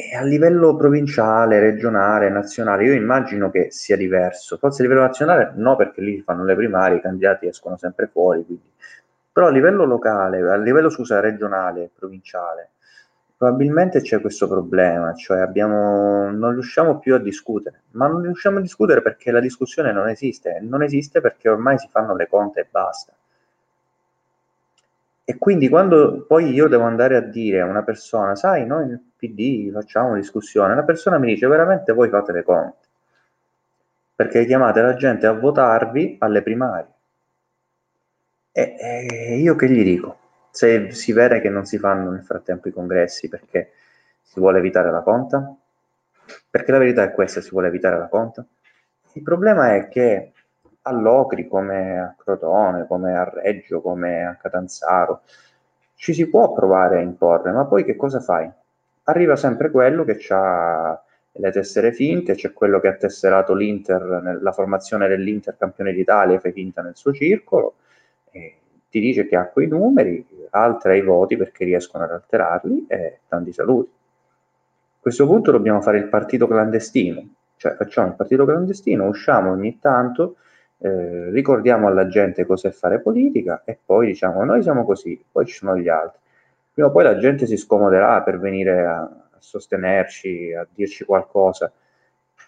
E 0.00 0.14
a 0.14 0.22
livello 0.22 0.76
provinciale, 0.76 1.58
regionale, 1.58 2.28
nazionale, 2.28 2.84
io 2.84 2.92
immagino 2.92 3.50
che 3.50 3.72
sia 3.72 3.96
diverso. 3.96 4.56
Forse 4.56 4.82
a 4.82 4.84
livello 4.84 5.04
nazionale 5.04 5.52
no, 5.56 5.74
perché 5.74 6.00
lì 6.00 6.22
fanno 6.22 6.44
le 6.44 6.54
primarie, 6.54 6.98
i 6.98 7.00
candidati 7.00 7.48
escono 7.48 7.76
sempre 7.76 8.06
fuori. 8.06 8.44
Quindi. 8.44 8.70
Però 9.32 9.48
a 9.48 9.50
livello 9.50 9.84
locale, 9.84 10.40
a 10.48 10.56
livello 10.56 10.88
scusa, 10.88 11.18
regionale, 11.18 11.90
provinciale, 11.92 12.70
probabilmente 13.38 14.00
c'è 14.00 14.20
questo 14.20 14.48
problema, 14.48 15.14
cioè 15.14 15.38
abbiamo, 15.38 16.28
non 16.28 16.52
riusciamo 16.54 16.98
più 16.98 17.14
a 17.14 17.18
discutere, 17.18 17.82
ma 17.92 18.08
non 18.08 18.22
riusciamo 18.22 18.58
a 18.58 18.60
discutere 18.60 19.00
perché 19.00 19.30
la 19.30 19.38
discussione 19.38 19.92
non 19.92 20.08
esiste, 20.08 20.58
non 20.60 20.82
esiste 20.82 21.20
perché 21.20 21.48
ormai 21.48 21.78
si 21.78 21.88
fanno 21.88 22.16
le 22.16 22.26
conte 22.28 22.60
e 22.60 22.66
basta. 22.68 23.12
E 25.24 25.38
quindi 25.38 25.68
quando 25.68 26.24
poi 26.26 26.50
io 26.52 26.66
devo 26.66 26.82
andare 26.82 27.14
a 27.14 27.20
dire 27.20 27.60
a 27.60 27.66
una 27.66 27.84
persona, 27.84 28.34
sai, 28.34 28.66
noi 28.66 28.88
nel 28.88 29.02
PD 29.16 29.70
facciamo 29.70 30.16
discussione, 30.16 30.74
la 30.74 30.82
persona 30.82 31.18
mi 31.18 31.28
dice 31.28 31.46
veramente 31.46 31.92
voi 31.92 32.08
fate 32.08 32.32
le 32.32 32.42
conte, 32.42 32.86
perché 34.16 34.46
chiamate 34.46 34.80
la 34.80 34.94
gente 34.96 35.26
a 35.28 35.32
votarvi 35.32 36.16
alle 36.18 36.42
primarie. 36.42 36.92
E, 38.50 38.74
e 38.80 39.38
io 39.38 39.54
che 39.54 39.68
gli 39.70 39.84
dico? 39.84 40.18
Se 40.50 40.92
si 40.92 41.12
vede 41.12 41.40
che 41.40 41.48
non 41.48 41.64
si 41.64 41.78
fanno 41.78 42.10
nel 42.10 42.24
frattempo 42.24 42.68
i 42.68 42.72
congressi 42.72 43.28
perché 43.28 43.72
si 44.22 44.40
vuole 44.40 44.58
evitare 44.58 44.90
la 44.90 45.02
conta? 45.02 45.54
Perché 46.50 46.72
la 46.72 46.78
verità 46.78 47.02
è 47.02 47.12
questa, 47.12 47.40
si 47.40 47.50
vuole 47.50 47.68
evitare 47.68 47.98
la 47.98 48.08
conta? 48.08 48.44
Il 49.12 49.22
problema 49.22 49.74
è 49.74 49.88
che 49.88 50.32
all'Ocri, 50.82 51.46
come 51.46 51.98
a 51.98 52.14
Crotone, 52.16 52.86
come 52.86 53.16
a 53.16 53.24
Reggio, 53.24 53.80
come 53.80 54.24
a 54.24 54.34
Catanzaro. 54.36 55.22
Ci 55.94 56.14
si 56.14 56.28
può 56.28 56.52
provare 56.52 56.98
a 56.98 57.00
imporre, 57.00 57.52
ma 57.52 57.66
poi 57.66 57.84
che 57.84 57.96
cosa 57.96 58.20
fai? 58.20 58.50
Arriva 59.04 59.36
sempre 59.36 59.70
quello 59.70 60.04
che 60.04 60.18
ha 60.30 61.02
le 61.32 61.50
tessere 61.50 61.92
finte, 61.92 62.34
c'è 62.34 62.52
quello 62.52 62.80
che 62.80 62.88
ha 62.88 62.94
tesserato 62.94 63.54
l'Inter, 63.54 64.38
la 64.40 64.52
formazione 64.52 65.08
dell'Inter 65.08 65.56
campione 65.56 65.92
d'Italia 65.92 66.36
e 66.36 66.40
fa 66.40 66.50
finta 66.50 66.82
nel 66.82 66.96
suo 66.96 67.12
circolo, 67.12 67.74
ti 68.90 69.00
dice 69.00 69.26
che 69.26 69.36
ha 69.36 69.46
quei 69.46 69.66
numeri, 69.66 70.26
altera 70.50 70.94
i 70.94 71.02
voti 71.02 71.36
perché 71.36 71.64
riescono 71.64 72.04
ad 72.04 72.10
alterarli 72.10 72.86
e 72.88 73.20
tanti 73.28 73.52
saluti. 73.52 73.90
A 73.90 75.00
questo 75.00 75.26
punto 75.26 75.50
dobbiamo 75.50 75.80
fare 75.80 75.98
il 75.98 76.08
partito 76.08 76.46
clandestino, 76.46 77.26
cioè 77.56 77.74
facciamo 77.74 78.08
il 78.08 78.14
partito 78.14 78.44
clandestino, 78.44 79.06
usciamo 79.06 79.50
ogni 79.50 79.78
tanto, 79.78 80.36
eh, 80.78 81.30
ricordiamo 81.30 81.86
alla 81.88 82.06
gente 82.06 82.46
cos'è 82.46 82.70
fare 82.70 83.00
politica 83.00 83.62
e 83.64 83.78
poi 83.84 84.06
diciamo 84.08 84.44
noi 84.44 84.62
siamo 84.62 84.84
così, 84.84 85.22
poi 85.30 85.46
ci 85.46 85.54
sono 85.54 85.76
gli 85.76 85.88
altri. 85.88 86.18
Prima 86.72 86.88
o 86.88 86.92
poi 86.92 87.04
la 87.04 87.18
gente 87.18 87.46
si 87.46 87.56
scomoderà 87.56 88.22
per 88.22 88.38
venire 88.38 88.84
a, 88.84 89.00
a 89.00 89.36
sostenerci, 89.38 90.52
a 90.52 90.66
dirci 90.72 91.04
qualcosa, 91.04 91.72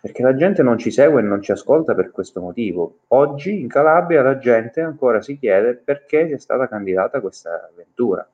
perché 0.00 0.22
la 0.22 0.34
gente 0.34 0.62
non 0.62 0.78
ci 0.78 0.90
segue 0.90 1.20
e 1.20 1.24
non 1.24 1.42
ci 1.42 1.52
ascolta 1.52 1.94
per 1.94 2.10
questo 2.10 2.40
motivo. 2.40 3.00
Oggi 3.08 3.60
in 3.60 3.68
Calabria 3.68 4.22
la 4.22 4.38
gente 4.38 4.80
ancora 4.80 5.20
si 5.20 5.38
chiede 5.38 5.74
perché 5.74 6.26
sia 6.26 6.38
stata 6.38 6.68
candidata 6.68 7.20
questa 7.20 7.68
avventura. 7.70 8.26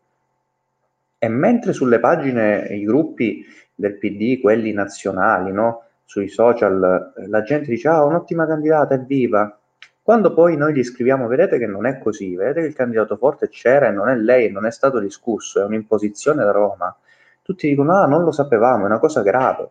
E 1.18 1.29
mentre 1.29 1.72
sulle 1.72 1.98
pagine, 1.98 2.66
i 2.70 2.85
gruppi 2.85 3.44
del 3.74 3.98
PD, 3.98 4.40
quelli 4.40 4.72
nazionali, 4.72 5.52
no? 5.52 5.83
sui 6.05 6.29
social, 6.29 7.12
la 7.26 7.42
gente 7.42 7.68
dice 7.68 7.88
ah 7.88 8.05
un'ottima 8.05 8.46
candidata, 8.46 8.94
evviva, 8.94 9.59
quando 10.07 10.33
poi 10.33 10.57
noi 10.57 10.72
gli 10.72 10.85
scriviamo, 10.85 11.26
vedete 11.26 11.59
che 11.59 11.66
non 11.66 11.85
è 11.85 11.98
così, 11.98 12.37
vedete 12.37 12.61
che 12.61 12.66
il 12.68 12.74
candidato 12.76 13.16
forte 13.16 13.48
c'era 13.48 13.88
e 13.88 13.90
non 13.90 14.09
è 14.09 14.14
lei, 14.14 14.52
non 14.52 14.64
è 14.64 14.70
stato 14.70 15.00
discusso, 15.00 15.61
è 15.61 15.64
un'imposizione 15.64 16.44
da 16.44 16.52
Roma, 16.52 16.96
tutti 17.42 17.68
dicono, 17.68 18.00
ah, 18.00 18.07
non 18.07 18.22
lo 18.22 18.31
sapevamo, 18.31 18.85
è 18.85 18.87
una 18.87 19.00
cosa 19.00 19.22
grave. 19.22 19.70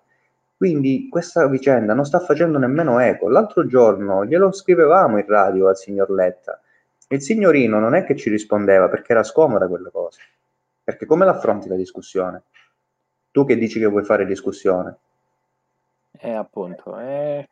Quindi 0.57 1.07
questa 1.09 1.47
vicenda 1.47 1.93
non 1.93 2.05
sta 2.05 2.19
facendo 2.19 2.57
nemmeno 2.57 2.99
eco. 2.99 3.29
L'altro 3.29 3.65
giorno 3.65 4.25
glielo 4.25 4.51
scrivevamo 4.51 5.17
in 5.17 5.25
radio 5.27 5.67
al 5.67 5.77
signor 5.77 6.09
Letta. 6.09 6.61
Il 7.09 7.21
signorino 7.21 7.79
non 7.79 7.93
è 7.93 8.03
che 8.03 8.15
ci 8.15 8.29
rispondeva 8.29 8.87
perché 8.89 9.11
era 9.11 9.23
scomoda 9.23 9.67
quella 9.67 9.89
cosa. 9.89 10.19
Perché 10.83 11.05
come 11.05 11.25
l'affronti 11.25 11.67
la 11.67 11.75
discussione? 11.75 12.43
Tu 13.31 13.45
che 13.45 13.57
dici 13.57 13.79
che 13.79 13.85
vuoi 13.85 14.03
fare 14.03 14.25
discussione? 14.25 14.95
Eh, 16.17 16.31
appunto, 16.31 16.97
eh, 16.99 17.47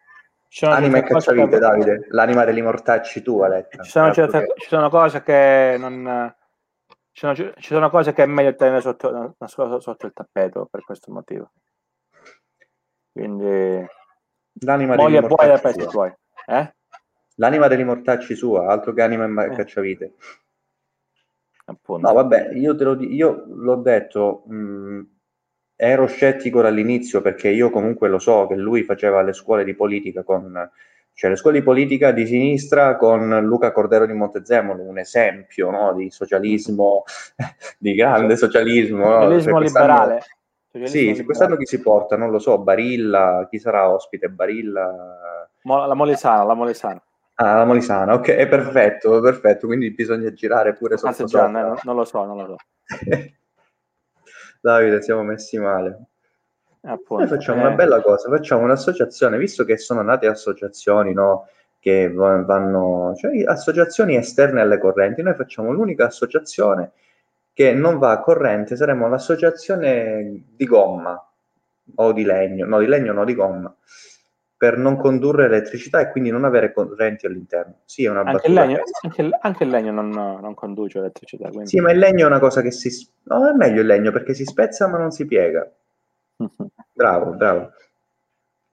Anima 0.61 0.99
e 0.99 1.03
cacciavite, 1.03 1.49
che... 1.49 1.59
Davide, 1.59 2.07
l'anima 2.09 2.45
degli 2.45 2.61
mortacci 2.61 3.23
tua, 3.23 3.47
Letta. 3.47 3.81
Ci 3.81 3.89
sono, 3.89 4.13
certe, 4.13 4.39
che... 4.45 4.53
ci 4.57 4.67
sono 4.67 4.89
cose 4.89 5.23
che 5.23 5.75
non... 5.79 6.33
Ci 7.11 7.19
sono, 7.19 7.33
ci 7.35 7.53
sono, 7.59 7.89
cose 7.89 8.13
che 8.13 8.23
è 8.23 8.25
meglio 8.25 8.55
tenere 8.55 8.81
sotto, 8.81 9.35
sotto, 9.45 10.05
il 10.05 10.13
tappeto 10.13 10.67
per 10.69 10.83
questo 10.83 11.11
motivo. 11.11 11.51
Quindi... 13.13 13.85
L'anima 14.61 14.95
degli 14.95 15.19
mortacci 15.19 15.85
tuoi. 15.87 16.13
Eh? 16.47 16.73
L'anima 17.35 17.67
degli 17.67 17.83
mortacci 17.83 18.35
sua, 18.35 18.67
altro 18.67 18.93
che 18.93 19.01
anima 19.01 19.25
e 19.25 19.51
eh. 19.51 19.55
cacciavite. 19.55 20.13
Appunto. 21.65 22.07
No, 22.07 22.13
vabbè, 22.13 22.51
io 22.53 22.75
te 22.75 22.83
lo 22.83 23.01
io 23.01 23.45
l'ho 23.47 23.75
detto, 23.77 24.43
mh, 24.47 25.01
ero 25.75 26.05
scettico 26.07 26.61
dall'inizio 26.61 27.21
perché 27.21 27.49
io 27.49 27.69
comunque 27.69 28.09
lo 28.09 28.19
so 28.19 28.47
che 28.47 28.55
lui 28.55 28.83
faceva 28.83 29.21
le 29.21 29.33
scuole 29.33 29.63
di 29.63 29.73
politica 29.73 30.23
con 30.23 30.69
cioè 31.15 31.29
le 31.29 31.35
scuole 31.35 31.59
di 31.59 31.63
politica 31.63 32.11
di 32.11 32.25
sinistra 32.25 32.95
con 32.97 33.39
Luca 33.43 33.71
Cordero 33.71 34.07
di 34.07 34.13
Montezemolo, 34.13 34.81
un 34.81 34.97
esempio 34.97 35.69
no, 35.69 35.93
di 35.93 36.09
socialismo, 36.09 37.03
di 37.77 37.93
grande 37.93 38.35
socialismo. 38.35 39.03
Socialismo 39.03 39.51
no? 39.51 39.57
cioè, 39.59 39.67
liberale. 39.67 40.21
Socialismo 40.73 41.15
sì, 41.15 41.23
quest'anno 41.23 41.55
chi 41.55 41.67
si 41.67 41.79
porta? 41.81 42.17
Non 42.17 42.31
lo 42.31 42.39
so, 42.39 42.57
Barilla, 42.57 43.45
chi 43.47 43.59
sarà 43.59 43.89
ospite? 43.89 44.29
Barilla... 44.29 45.47
la 45.61 45.93
Molesana, 45.93 46.43
la 46.43 46.55
Molesana. 46.55 47.01
Ah, 47.35 47.57
la 47.57 47.65
Molisana, 47.65 48.13
ok, 48.13 48.29
è 48.29 48.47
perfetto, 48.47 49.19
perfetto, 49.19 49.67
quindi 49.67 49.91
bisogna 49.91 50.31
girare 50.33 50.73
pure 50.73 50.97
sotto 50.97 51.25
Gian, 51.25 51.55
eh, 51.55 51.79
non 51.83 51.95
lo 51.95 52.05
so, 52.05 52.23
non 52.25 52.37
lo 52.37 52.45
so. 52.45 52.55
Davide, 54.61 55.01
siamo 55.01 55.23
messi 55.23 55.57
male. 55.59 56.05
Appunto, 56.81 57.23
Noi 57.23 57.27
facciamo 57.27 57.61
eh... 57.61 57.65
una 57.67 57.75
bella 57.75 58.01
cosa, 58.01 58.29
facciamo 58.29 58.63
un'associazione, 58.63 59.37
visto 59.37 59.65
che 59.65 59.77
sono 59.77 60.01
nate 60.01 60.27
associazioni, 60.27 61.13
no? 61.13 61.47
Che 61.79 62.11
vanno, 62.11 63.13
cioè 63.15 63.43
associazioni 63.45 64.15
esterne 64.15 64.61
alle 64.61 64.77
correnti, 64.79 65.21
noi 65.21 65.33
facciamo 65.33 65.71
l'unica 65.71 66.05
associazione 66.05 66.91
che 67.53 67.71
non 67.73 67.99
va 67.99 68.11
a 68.11 68.19
corrente, 68.19 68.75
saremo 68.75 69.07
l'associazione 69.07 70.43
di 70.55 70.65
gomma 70.65 71.23
o 71.95 72.11
di 72.11 72.23
legno, 72.23 72.65
no 72.65 72.79
di 72.79 72.87
legno 72.87 73.13
no 73.13 73.23
di 73.23 73.35
gomma, 73.35 73.73
per 74.57 74.77
non 74.77 74.97
condurre 74.97 75.45
elettricità 75.45 75.99
e 75.99 76.09
quindi 76.09 76.31
non 76.31 76.45
avere 76.45 76.73
correnti 76.73 77.25
all'interno. 77.27 77.81
Sì, 77.85 78.05
è 78.05 78.09
una 78.09 78.21
anche, 78.21 78.47
il 78.47 78.53
legno, 78.53 78.81
anche, 79.01 79.29
anche 79.41 79.63
il 79.65 79.69
legno, 79.69 79.91
non, 79.91 80.09
non 80.09 80.53
conduce 80.55 80.97
elettricità. 80.97 81.49
Quindi... 81.49 81.67
Sì, 81.67 81.79
ma 81.79 81.91
il 81.91 81.99
legno 81.99 82.23
è 82.23 82.27
una 82.27 82.39
cosa 82.39 82.61
che 82.61 82.71
si... 82.71 82.89
No, 83.23 83.47
è 83.47 83.53
meglio 83.53 83.81
il 83.81 83.87
legno 83.87 84.11
perché 84.11 84.33
si 84.33 84.45
spezza 84.45 84.87
ma 84.87 84.97
non 84.97 85.11
si 85.11 85.25
piega. 85.25 85.69
bravo, 86.93 87.31
bravo. 87.33 87.71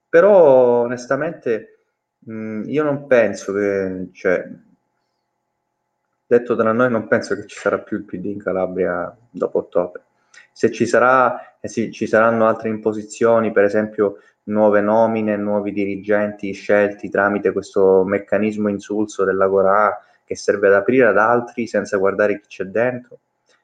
Però 0.09 0.83
onestamente 0.83 1.83
mh, 2.21 2.63
io 2.67 2.83
non 2.83 3.07
penso 3.07 3.53
che... 3.53 4.09
Cioè, 4.13 4.49
detto 6.37 6.55
tra 6.55 6.71
noi, 6.71 6.89
non 6.91 7.09
penso 7.09 7.35
che 7.35 7.45
ci 7.47 7.59
sarà 7.59 7.79
più 7.81 7.97
il 7.97 8.05
PD 8.05 8.27
in 8.27 8.39
Calabria 8.39 9.15
dopo 9.29 9.59
ottobre. 9.59 10.03
Se 10.53 10.71
ci, 10.71 10.87
sarà, 10.87 11.57
eh 11.59 11.67
sì, 11.67 11.91
ci 11.91 12.07
saranno 12.07 12.47
altre 12.47 12.69
imposizioni, 12.69 13.51
per 13.51 13.65
esempio 13.65 14.19
nuove 14.45 14.81
nomine, 14.81 15.37
nuovi 15.37 15.73
dirigenti 15.73 16.53
scelti 16.53 17.11
tramite 17.11 17.51
questo 17.51 18.05
meccanismo 18.05 18.69
insulso 18.69 19.25
dell'Agora 19.25 20.01
che 20.25 20.37
serve 20.37 20.69
ad 20.69 20.75
aprire 20.75 21.07
ad 21.07 21.19
altri 21.19 21.67
senza 21.67 21.97
guardare 21.97 22.41
chi 22.41 22.47
c'è 22.47 22.65
dentro. 22.65 23.19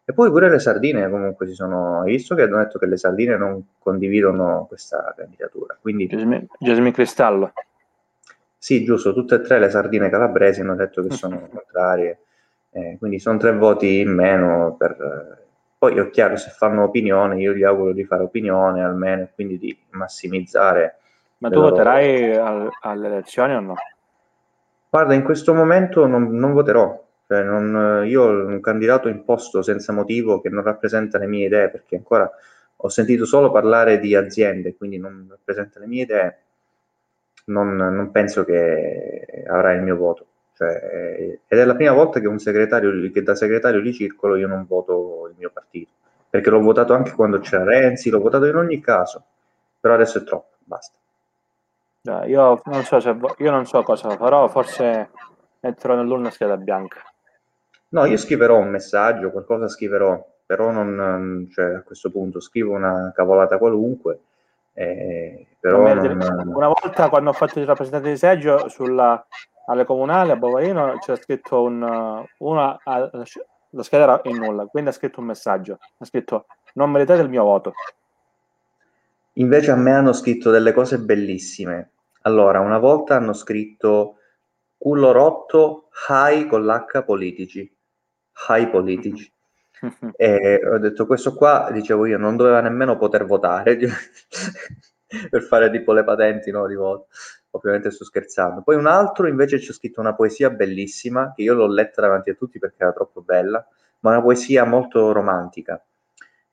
E 0.04 0.12
poi 0.12 0.30
pure 0.30 0.50
le 0.50 0.58
sardine 0.58 1.08
comunque 1.08 1.46
si 1.46 1.54
sono, 1.54 2.02
visto 2.02 2.34
che 2.34 2.42
hanno 2.42 2.58
detto 2.58 2.78
che 2.78 2.86
le 2.86 2.96
sardine 2.96 3.36
non 3.36 3.62
condividono 3.78 4.66
questa 4.68 5.14
candidatura. 5.16 5.76
Quindi... 5.80 6.08
Gesmi 6.58 6.92
Cristallo. 6.92 7.52
Sì, 8.58 8.82
giusto, 8.84 9.12
tutte 9.12 9.36
e 9.36 9.40
tre 9.42 9.60
le 9.60 9.70
sardine 9.70 10.10
calabresi 10.10 10.60
hanno 10.60 10.74
detto 10.74 11.02
che 11.06 11.14
sono 11.14 11.48
contrarie, 11.48 12.18
eh, 12.76 12.96
quindi 12.98 13.18
sono 13.18 13.38
tre 13.38 13.52
voti 13.56 14.00
in 14.00 14.12
meno 14.12 14.74
per... 14.78 15.44
Poi 15.78 15.96
è 15.96 16.10
chiaro, 16.10 16.36
se 16.36 16.50
fanno 16.50 16.84
opinione, 16.84 17.38
io 17.40 17.54
gli 17.54 17.62
auguro 17.62 17.92
di 17.92 18.04
fare 18.04 18.22
opinione 18.22 18.82
almeno, 18.82 19.22
e 19.22 19.28
quindi 19.34 19.58
di 19.58 19.76
massimizzare... 19.90 20.98
Ma 21.38 21.50
tu 21.50 21.60
voterai 21.60 22.34
al, 22.36 22.68
alle 22.80 23.06
elezioni 23.06 23.54
o 23.54 23.60
no? 23.60 23.74
Guarda, 24.90 25.14
in 25.14 25.22
questo 25.22 25.54
momento 25.54 26.06
non, 26.06 26.34
non 26.36 26.52
voterò, 26.52 27.02
cioè 27.26 27.42
non, 27.42 28.06
io 28.06 28.22
ho 28.22 28.46
un 28.46 28.60
candidato 28.60 29.08
imposto 29.08 29.60
senza 29.62 29.92
motivo 29.92 30.40
che 30.40 30.48
non 30.48 30.62
rappresenta 30.62 31.18
le 31.18 31.26
mie 31.26 31.46
idee, 31.46 31.68
perché 31.68 31.96
ancora 31.96 32.30
ho 32.76 32.88
sentito 32.88 33.24
solo 33.24 33.50
parlare 33.50 33.98
di 33.98 34.14
aziende, 34.14 34.76
quindi 34.76 34.98
non 34.98 35.26
rappresenta 35.28 35.78
le 35.78 35.86
mie 35.86 36.02
idee, 36.02 36.38
non, 37.46 37.76
non 37.76 38.10
penso 38.10 38.44
che 38.44 39.44
avrà 39.46 39.72
il 39.72 39.82
mio 39.82 39.96
voto. 39.96 40.26
Cioè, 40.56 41.38
ed 41.46 41.58
è 41.58 41.64
la 41.64 41.74
prima 41.74 41.92
volta 41.92 42.18
che, 42.18 42.26
un 42.26 42.38
segretario, 42.38 43.10
che 43.10 43.22
da 43.22 43.34
segretario 43.34 43.82
di 43.82 43.92
circolo 43.92 44.36
io 44.36 44.48
non 44.48 44.64
voto 44.66 45.28
il 45.28 45.34
mio 45.36 45.50
partito, 45.52 45.90
perché 46.30 46.48
l'ho 46.48 46.60
votato 46.60 46.94
anche 46.94 47.12
quando 47.12 47.40
c'era 47.40 47.64
Renzi, 47.64 48.08
l'ho 48.08 48.20
votato 48.20 48.46
in 48.46 48.56
ogni 48.56 48.80
caso, 48.80 49.22
però 49.78 49.92
adesso 49.92 50.16
è 50.16 50.24
troppo, 50.24 50.56
basta. 50.64 50.96
Io 52.24 52.62
non 52.64 52.84
so, 52.84 53.00
se, 53.00 53.14
io 53.38 53.50
non 53.50 53.66
so 53.66 53.82
cosa 53.82 54.08
farò, 54.16 54.48
forse 54.48 55.10
metterò 55.60 55.94
nell'urna 55.94 56.30
scheda 56.30 56.56
bianca. 56.56 57.02
No, 57.88 58.06
io 58.06 58.16
scriverò 58.16 58.56
un 58.56 58.68
messaggio, 58.68 59.30
qualcosa 59.30 59.68
scriverò, 59.68 60.24
però 60.46 60.70
non, 60.70 61.48
cioè, 61.52 61.74
a 61.74 61.82
questo 61.82 62.10
punto 62.10 62.40
scrivo 62.40 62.72
una 62.72 63.12
cavolata 63.14 63.58
qualunque. 63.58 64.20
Eh, 64.72 65.46
però 65.60 65.92
non... 65.92 66.52
Una 66.54 66.68
volta 66.68 67.10
quando 67.10 67.30
ho 67.30 67.34
fatto 67.34 67.58
il 67.58 67.66
rappresentante 67.66 68.08
di 68.08 68.16
seggio 68.16 68.68
sulla, 68.68 69.24
alle 69.66 69.84
comunali 69.84 70.30
a 70.30 70.36
Bovarino 70.36 70.98
c'era 70.98 71.20
scritto 71.20 71.62
un, 71.62 72.24
una, 72.38 72.78
la 72.84 73.82
scheda 73.82 74.02
era 74.02 74.20
in 74.24 74.36
nulla, 74.36 74.66
quindi 74.66 74.90
ha 74.90 74.92
scritto 74.92 75.20
un 75.20 75.26
messaggio, 75.26 75.78
ha 75.98 76.04
scritto 76.04 76.46
non 76.74 76.90
meritate 76.90 77.22
il 77.22 77.28
mio 77.28 77.44
voto. 77.44 77.72
Invece 79.34 79.70
a 79.70 79.76
me 79.76 79.92
hanno 79.92 80.12
scritto 80.12 80.50
delle 80.50 80.72
cose 80.72 80.98
bellissime. 80.98 81.90
Allora, 82.22 82.60
una 82.60 82.78
volta 82.78 83.16
hanno 83.16 83.34
scritto 83.34 84.16
culo 84.78 85.12
rotto, 85.12 85.88
high 86.08 86.46
con 86.46 86.64
l'H 86.64 87.04
politici, 87.04 87.70
high 88.48 88.70
politici. 88.70 89.30
e 90.16 90.60
ho 90.66 90.78
detto 90.78 91.06
questo 91.06 91.34
qua, 91.34 91.68
dicevo 91.70 92.06
io, 92.06 92.18
non 92.18 92.36
doveva 92.36 92.60
nemmeno 92.60 92.96
poter 92.96 93.26
votare 93.26 93.76
per 95.30 95.42
fare 95.42 95.70
tipo 95.70 95.92
le 95.92 96.04
patenti 96.04 96.50
no, 96.50 96.66
di 96.66 96.74
voto. 96.74 97.08
Ovviamente 97.56 97.90
sto 97.90 98.04
scherzando. 98.04 98.62
Poi 98.62 98.76
un 98.76 98.86
altro 98.86 99.28
invece 99.28 99.60
ci 99.60 99.70
ho 99.70 99.74
scritto 99.74 100.00
una 100.00 100.14
poesia 100.14 100.50
bellissima, 100.50 101.32
che 101.34 101.42
io 101.42 101.54
l'ho 101.54 101.66
letta 101.66 102.00
davanti 102.00 102.30
a 102.30 102.34
tutti 102.34 102.58
perché 102.58 102.82
era 102.82 102.92
troppo 102.92 103.22
bella, 103.22 103.66
ma 104.00 104.10
una 104.10 104.22
poesia 104.22 104.64
molto 104.64 105.12
romantica. 105.12 105.82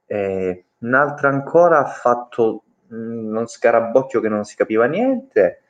E 0.06 0.66
un'altra 0.80 1.30
ancora 1.30 1.80
ha 1.80 1.86
fatto 1.86 2.64
mm, 2.94 3.28
uno 3.30 3.46
scarabocchio 3.46 4.20
che 4.20 4.30
non 4.30 4.44
si 4.44 4.56
capiva 4.56 4.86
niente 4.86 5.62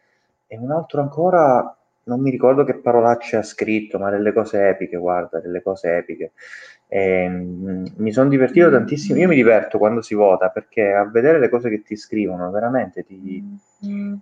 e 0.47 0.57
un 0.57 0.71
altro 0.71 1.01
ancora, 1.01 1.77
non 2.05 2.21
mi 2.21 2.29
ricordo 2.29 2.63
che 2.63 2.75
parolacce 2.75 3.37
ha 3.37 3.43
scritto, 3.43 3.97
ma 3.99 4.09
delle 4.09 4.33
cose 4.33 4.67
epiche, 4.69 4.97
guarda, 4.97 5.39
delle 5.39 5.61
cose 5.61 5.97
epiche. 5.97 6.31
E, 6.87 7.27
mh, 7.27 7.93
mi 7.97 8.11
sono 8.11 8.29
divertito 8.29 8.69
tantissimo, 8.69 9.19
io 9.19 9.27
mi 9.27 9.35
diverto 9.35 9.77
quando 9.77 10.01
si 10.01 10.13
vota 10.15 10.49
perché 10.49 10.93
a 10.93 11.05
vedere 11.05 11.39
le 11.39 11.49
cose 11.49 11.69
che 11.69 11.81
ti 11.81 11.95
scrivono 11.95 12.51
veramente 12.51 13.03
ti, 13.03 13.43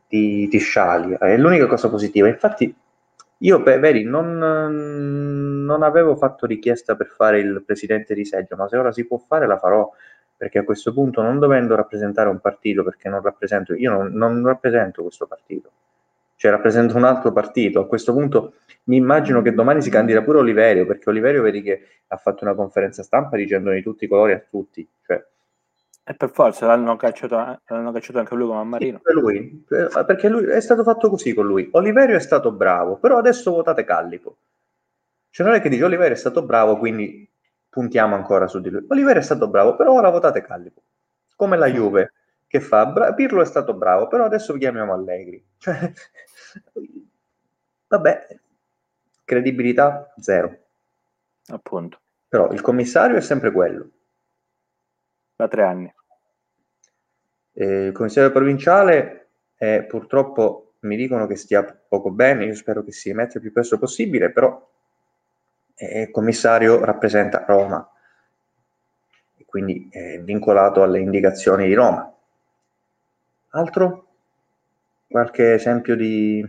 ti, 0.07 0.47
ti 0.47 0.57
sciali, 0.59 1.15
è 1.19 1.37
l'unica 1.37 1.67
cosa 1.67 1.89
positiva. 1.89 2.27
Infatti 2.27 2.73
io, 3.43 3.61
beh, 3.61 3.79
vedi, 3.79 4.03
non, 4.03 4.37
non, 4.37 5.81
avevo 5.83 6.15
fatto 6.15 6.45
richiesta 6.45 6.95
per 6.95 7.07
fare 7.07 7.39
il 7.39 7.63
presidente 7.65 8.13
di 8.13 8.23
seggio, 8.23 8.55
ma 8.55 8.67
se 8.67 8.77
ora 8.77 8.91
si 8.91 9.05
può 9.05 9.17
fare 9.17 9.47
la 9.47 9.57
farò, 9.57 9.89
perché 10.37 10.59
a 10.59 10.63
questo 10.63 10.93
punto 10.93 11.21
non 11.23 11.39
dovendo 11.39 11.75
rappresentare 11.75 12.29
un 12.29 12.39
partito, 12.39 12.83
perché 12.83 13.09
non 13.09 13.21
rappresento, 13.21 13.73
io 13.73 13.91
non, 13.91 14.11
non 14.13 14.45
rappresento 14.45 15.01
questo 15.01 15.25
partito, 15.25 15.71
cioè 16.41 16.49
rappresenta 16.49 16.97
un 16.97 17.03
altro 17.03 17.31
partito. 17.31 17.81
A 17.81 17.85
questo 17.85 18.13
punto 18.13 18.55
mi 18.85 18.95
immagino 18.95 19.43
che 19.43 19.53
domani 19.53 19.79
si 19.79 19.91
candida 19.91 20.23
pure 20.23 20.39
Oliverio, 20.39 20.87
perché 20.87 21.07
Oliverio 21.07 21.43
vedi 21.43 21.61
che 21.61 21.87
ha 22.07 22.17
fatto 22.17 22.43
una 22.45 22.55
conferenza 22.55 23.03
stampa 23.03 23.37
dicendo 23.37 23.69
di 23.69 23.83
tutti 23.83 24.05
i 24.05 24.07
colori 24.07 24.33
a 24.33 24.41
tutti. 24.49 24.85
Cioè, 25.05 25.23
e 26.03 26.15
per 26.15 26.31
forza 26.31 26.65
l'hanno 26.65 26.95
cacciato, 26.95 27.35
l'hanno 27.35 27.91
cacciato 27.91 28.17
anche 28.17 28.33
lui 28.33 28.47
come 28.47 28.63
Marino. 28.63 29.01
Sì, 29.03 29.13
lui, 29.13 29.65
perché 29.67 30.29
lui, 30.29 30.45
è 30.45 30.59
stato 30.61 30.81
fatto 30.81 31.11
così 31.11 31.31
con 31.35 31.45
lui. 31.45 31.69
Oliverio 31.73 32.15
è 32.15 32.19
stato 32.19 32.51
bravo, 32.51 32.95
però 32.95 33.19
adesso 33.19 33.51
votate 33.51 33.83
Callipo. 33.83 34.37
Cioè 35.29 35.45
non 35.45 35.55
è 35.55 35.61
che 35.61 35.69
dice 35.69 35.83
Oliverio 35.83 36.13
è 36.15 36.17
stato 36.17 36.41
bravo, 36.41 36.75
quindi 36.79 37.29
puntiamo 37.69 38.15
ancora 38.15 38.47
su 38.47 38.59
di 38.59 38.71
lui. 38.71 38.83
Oliverio 38.87 39.21
è 39.21 39.23
stato 39.23 39.47
bravo, 39.47 39.75
però 39.75 39.93
ora 39.93 40.09
votate 40.09 40.41
Callipo. 40.41 40.81
Come 41.35 41.55
la 41.55 41.67
Juve 41.67 42.13
che 42.47 42.59
fa, 42.59 43.13
Pirlo 43.13 43.41
è 43.41 43.45
stato 43.45 43.73
bravo, 43.75 44.07
però 44.07 44.25
adesso 44.25 44.53
chiamiamo 44.55 44.91
Allegri. 44.91 45.41
Cioè, 45.57 45.93
vabbè, 47.87 48.39
credibilità 49.23 50.13
zero. 50.19 50.57
Appunto. 51.47 51.99
Però 52.27 52.51
il 52.51 52.61
commissario 52.61 53.17
è 53.17 53.21
sempre 53.21 53.51
quello. 53.51 53.89
Da 55.35 55.47
tre 55.47 55.63
anni. 55.63 55.93
Eh, 57.53 57.85
il 57.87 57.91
commissario 57.91 58.31
provinciale 58.31 59.29
eh, 59.57 59.83
purtroppo 59.83 60.73
mi 60.79 60.95
dicono 60.95 61.27
che 61.27 61.35
stia 61.35 61.63
poco 61.63 62.09
bene, 62.09 62.45
io 62.45 62.55
spero 62.55 62.83
che 62.83 62.91
si 62.91 63.09
emetta 63.09 63.35
il 63.35 63.41
più 63.41 63.51
presto 63.51 63.77
possibile, 63.77 64.31
però 64.31 64.69
eh, 65.75 66.01
il 66.01 66.11
commissario 66.11 66.83
rappresenta 66.83 67.43
Roma 67.45 67.87
e 69.37 69.45
quindi 69.45 69.89
è 69.91 70.19
vincolato 70.19 70.83
alle 70.83 70.99
indicazioni 70.99 71.67
di 71.67 71.73
Roma. 71.73 72.11
Altro? 73.49 74.10
Qualche 75.11 75.55
esempio 75.55 75.97
di... 75.97 76.39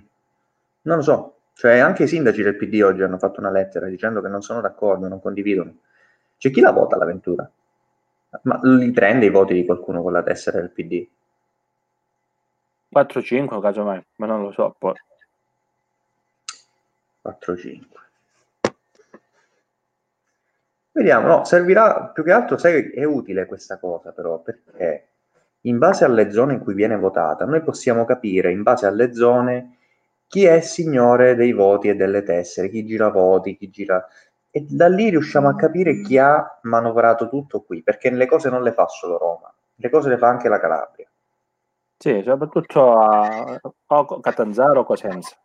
non 0.83 0.97
lo 0.97 1.03
so, 1.03 1.37
cioè 1.55 1.79
anche 1.79 2.05
i 2.05 2.07
sindaci 2.07 2.43
del 2.43 2.57
PD 2.57 2.81
oggi 2.85 3.03
hanno 3.03 3.19
fatto 3.19 3.41
una 3.41 3.51
lettera 3.51 3.89
dicendo 3.89 4.23
che 4.23 4.29
non 4.29 4.41
sono 4.41 4.61
d'accordo, 4.61 5.09
non 5.09 5.21
condividono. 5.21 5.79
C'è 6.39 6.51
chi 6.51 6.61
la 6.61 6.71
vota 6.71 6.97
l'avventura, 6.97 7.51
ma 8.43 8.61
li 8.63 8.93
prende 8.93 9.27
i 9.27 9.31
voti 9.31 9.55
di 9.55 9.65
qualcuno 9.65 10.01
con 10.01 10.13
la 10.13 10.23
tessera 10.23 10.61
del 10.61 10.71
PD? 10.71 11.09
4-5 12.95 13.61
casomai, 13.61 14.05
ma 14.17 14.27
non 14.27 14.43
lo 14.43 14.53
so 14.53 14.77
poi. 14.79 14.95
4-5. 17.25 17.81
Vediamo, 20.93 21.27
no, 21.27 21.45
servirà 21.45 22.11
più 22.15 22.23
che 22.23 22.31
altro, 22.31 22.59
sai, 22.59 22.91
è 22.91 23.03
utile 23.03 23.47
questa 23.47 23.79
cosa 23.79 24.13
però, 24.13 24.39
perché 24.39 25.12
in 25.63 25.79
base 25.79 26.05
alle 26.05 26.31
zone 26.31 26.55
in 26.55 26.61
cui 26.61 26.75
viene 26.75 26.97
votata, 26.97 27.45
noi 27.45 27.63
possiamo 27.63 28.05
capire 28.05 28.51
in 28.51 28.63
base 28.63 28.87
alle 28.87 29.15
zone 29.15 29.77
chi 30.27 30.45
è 30.45 30.61
signore 30.61 31.35
dei 31.35 31.53
voti 31.53 31.89
e 31.89 31.95
delle 31.95 32.23
tessere, 32.23 32.71
chi 32.71 32.85
gira 32.85 33.11
voti, 33.11 33.57
chi 33.57 33.69
gira... 33.71 34.05
E 34.51 34.67
da 34.69 34.89
lì 34.89 35.09
riusciamo 35.09 35.49
a 35.49 35.55
capire 35.55 36.03
chi 36.03 36.19
ha 36.19 36.59
manovrato 36.63 37.29
tutto 37.29 37.63
qui, 37.63 37.83
perché 37.83 38.11
le 38.11 38.27
cose 38.27 38.51
non 38.51 38.63
le 38.63 38.73
fa 38.73 38.87
solo 38.87 39.19
Roma, 39.19 39.53
le 39.75 39.91
cose 39.91 40.09
le 40.11 40.19
fa 40.19 40.29
anche 40.29 40.49
la 40.49 40.61
Calabria. 40.61 41.11
Sì, 41.97 42.23
soprattutto 42.25 42.99
a 42.99 43.61
o 43.87 44.21
Catanzaro 44.21 44.81
o 44.81 44.85
Cosenza. 44.85 45.37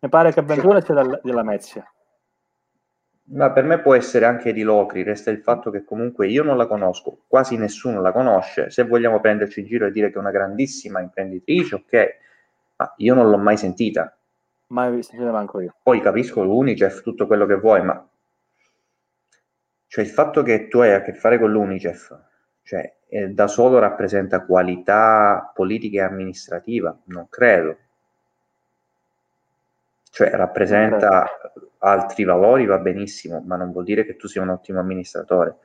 Mi 0.00 0.08
pare 0.08 0.32
che 0.32 0.42
Ventura 0.42 0.80
sia 0.80 1.20
della 1.22 1.42
Mezia. 1.42 1.86
Ma 3.32 3.52
per 3.52 3.64
me 3.64 3.80
può 3.80 3.94
essere 3.94 4.24
anche 4.24 4.52
di 4.52 4.62
Locri, 4.62 5.04
resta 5.04 5.30
il 5.30 5.38
fatto 5.38 5.70
che 5.70 5.84
comunque 5.84 6.26
io 6.26 6.42
non 6.42 6.56
la 6.56 6.66
conosco, 6.66 7.22
quasi 7.28 7.56
nessuno 7.56 8.00
la 8.00 8.10
conosce. 8.10 8.70
Se 8.70 8.82
vogliamo 8.82 9.20
prenderci 9.20 9.60
in 9.60 9.66
giro 9.66 9.86
e 9.86 9.92
dire 9.92 10.08
che 10.08 10.16
è 10.16 10.18
una 10.18 10.32
grandissima 10.32 11.00
imprenditrice, 11.00 11.74
ok, 11.76 12.16
ma 12.76 12.92
io 12.96 13.14
non 13.14 13.30
l'ho 13.30 13.38
mai 13.38 13.56
sentita. 13.56 14.16
Mai 14.68 15.02
sentita 15.02 15.30
manco 15.30 15.60
io. 15.60 15.74
Poi 15.80 16.00
capisco 16.00 16.42
l'Unicef, 16.42 17.02
tutto 17.02 17.28
quello 17.28 17.46
che 17.46 17.54
vuoi, 17.54 17.84
ma 17.84 18.04
cioè 19.86 20.04
il 20.04 20.10
fatto 20.10 20.42
che 20.42 20.68
tu 20.68 20.78
hai 20.78 20.92
a 20.92 21.02
che 21.02 21.14
fare 21.14 21.38
con 21.38 21.50
l'Unicef, 21.50 22.16
cioè 22.62 22.94
eh, 23.08 23.28
da 23.30 23.48
solo 23.48 23.80
rappresenta 23.80 24.44
qualità 24.44 25.50
politica 25.52 26.02
e 26.02 26.04
amministrativa, 26.04 26.96
non 27.06 27.28
credo. 27.28 27.76
Cioè 30.10 30.30
rappresenta 30.30 31.26
altri 31.78 32.24
valori 32.24 32.66
va 32.66 32.78
benissimo, 32.78 33.42
ma 33.46 33.56
non 33.56 33.72
vuol 33.72 33.84
dire 33.84 34.04
che 34.04 34.16
tu 34.16 34.26
sia 34.26 34.42
un 34.42 34.48
ottimo 34.50 34.80
amministratore. 34.80 35.56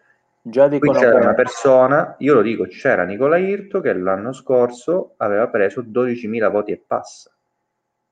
Già 0.47 0.67
Qui 0.67 0.77
dicono 0.77 0.99
c'era 0.99 1.17
una 1.17 1.33
persona, 1.33 2.15
io 2.19 2.35
lo 2.35 2.43
dico, 2.43 2.65
c'era 2.67 3.03
Nicola 3.03 3.37
Irto 3.37 3.81
che 3.81 3.93
l'anno 3.93 4.31
scorso 4.31 5.15
aveva 5.17 5.47
preso 5.47 5.81
12.000 5.81 6.51
voti 6.51 6.71
e 6.71 6.79
passa, 6.85 7.31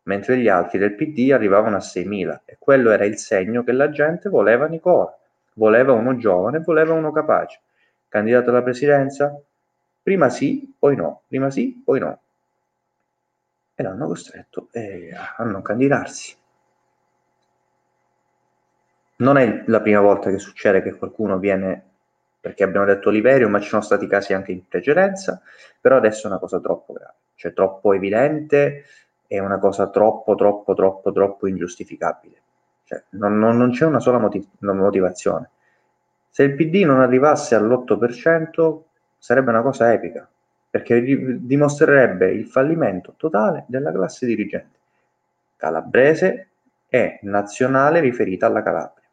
mentre 0.04 0.38
gli 0.40 0.48
altri 0.48 0.80
del 0.80 0.96
PD 0.96 1.32
arrivavano 1.32 1.76
a 1.76 1.80
6.000 1.80 2.40
e 2.46 2.56
quello 2.58 2.90
era 2.90 3.06
il 3.06 3.18
segno 3.18 3.64
che 3.64 3.72
la 3.72 3.92
gente 3.92 4.30
voleva 4.30 4.66
Nicola, 4.66 5.16
voleva 5.54 5.94
uno 5.94 6.18
giovane, 6.18 6.60
voleva 6.62 6.94
uno 6.94 7.12
capace. 7.12 7.62
Candidato 8.08 8.50
alla 8.50 8.64
presidenza? 8.64 9.40
Prima 10.02 10.30
sì, 10.30 10.74
poi 10.78 10.96
no, 10.96 11.22
prima 11.28 11.52
sì, 11.52 11.84
poi 11.86 12.00
no. 12.00 12.20
L'hanno 13.84 14.08
costretto 14.08 14.68
eh, 14.72 15.12
a 15.14 15.44
non 15.44 15.62
candidarsi. 15.62 16.36
Non 19.18 19.38
è 19.38 19.64
la 19.68 19.82
prima 19.82 20.02
volta 20.02 20.30
che 20.30 20.40
succede 20.40 20.82
che 20.82 20.96
qualcuno 20.96 21.38
viene 21.38 21.92
perché 22.44 22.64
abbiamo 22.64 22.86
detto 22.86 23.08
Oliverio, 23.08 23.48
ma 23.48 23.62
ci 23.62 23.70
sono 23.70 23.82
stati 23.82 24.06
casi 24.06 24.34
anche 24.34 24.52
in 24.52 24.68
precedenza, 24.68 25.42
però 25.80 25.96
adesso 25.96 26.28
è 26.28 26.30
una 26.30 26.40
cosa 26.40 26.60
troppo 26.60 26.92
grave, 26.92 27.14
cioè 27.36 27.54
troppo 27.54 27.94
evidente, 27.94 28.84
è 29.28 29.40
una 29.40 29.60
cosa 29.60 29.90
troppo, 29.90 30.36
troppo, 30.36 30.74
troppo, 30.74 31.14
troppo 31.14 31.48
ingiustificabile. 31.48 32.42
Cioè, 32.84 33.02
non, 33.12 33.40
non, 33.40 33.56
non, 33.56 33.72
c'è 33.72 33.86
una 33.86 34.02
sola 34.02 34.18
motiv- 34.18 34.60
motivazione. 34.60 35.52
Se 36.30 36.44
il 36.44 36.56
PD 36.56 36.84
non 36.84 37.00
arrivasse 37.00 37.56
all'8% 37.56 38.82
sarebbe 39.18 39.50
una 39.52 39.62
cosa 39.62 39.94
epica, 39.94 40.30
perché 40.74 41.04
dimostrerebbe 41.40 42.32
il 42.32 42.48
fallimento 42.48 43.14
totale 43.16 43.64
della 43.68 43.92
classe 43.92 44.26
dirigente. 44.26 44.80
Calabrese 45.56 46.48
e 46.90 47.20
nazionale 47.22 48.00
riferita 48.00 48.48
alla 48.48 48.64
Calabria. 48.64 49.08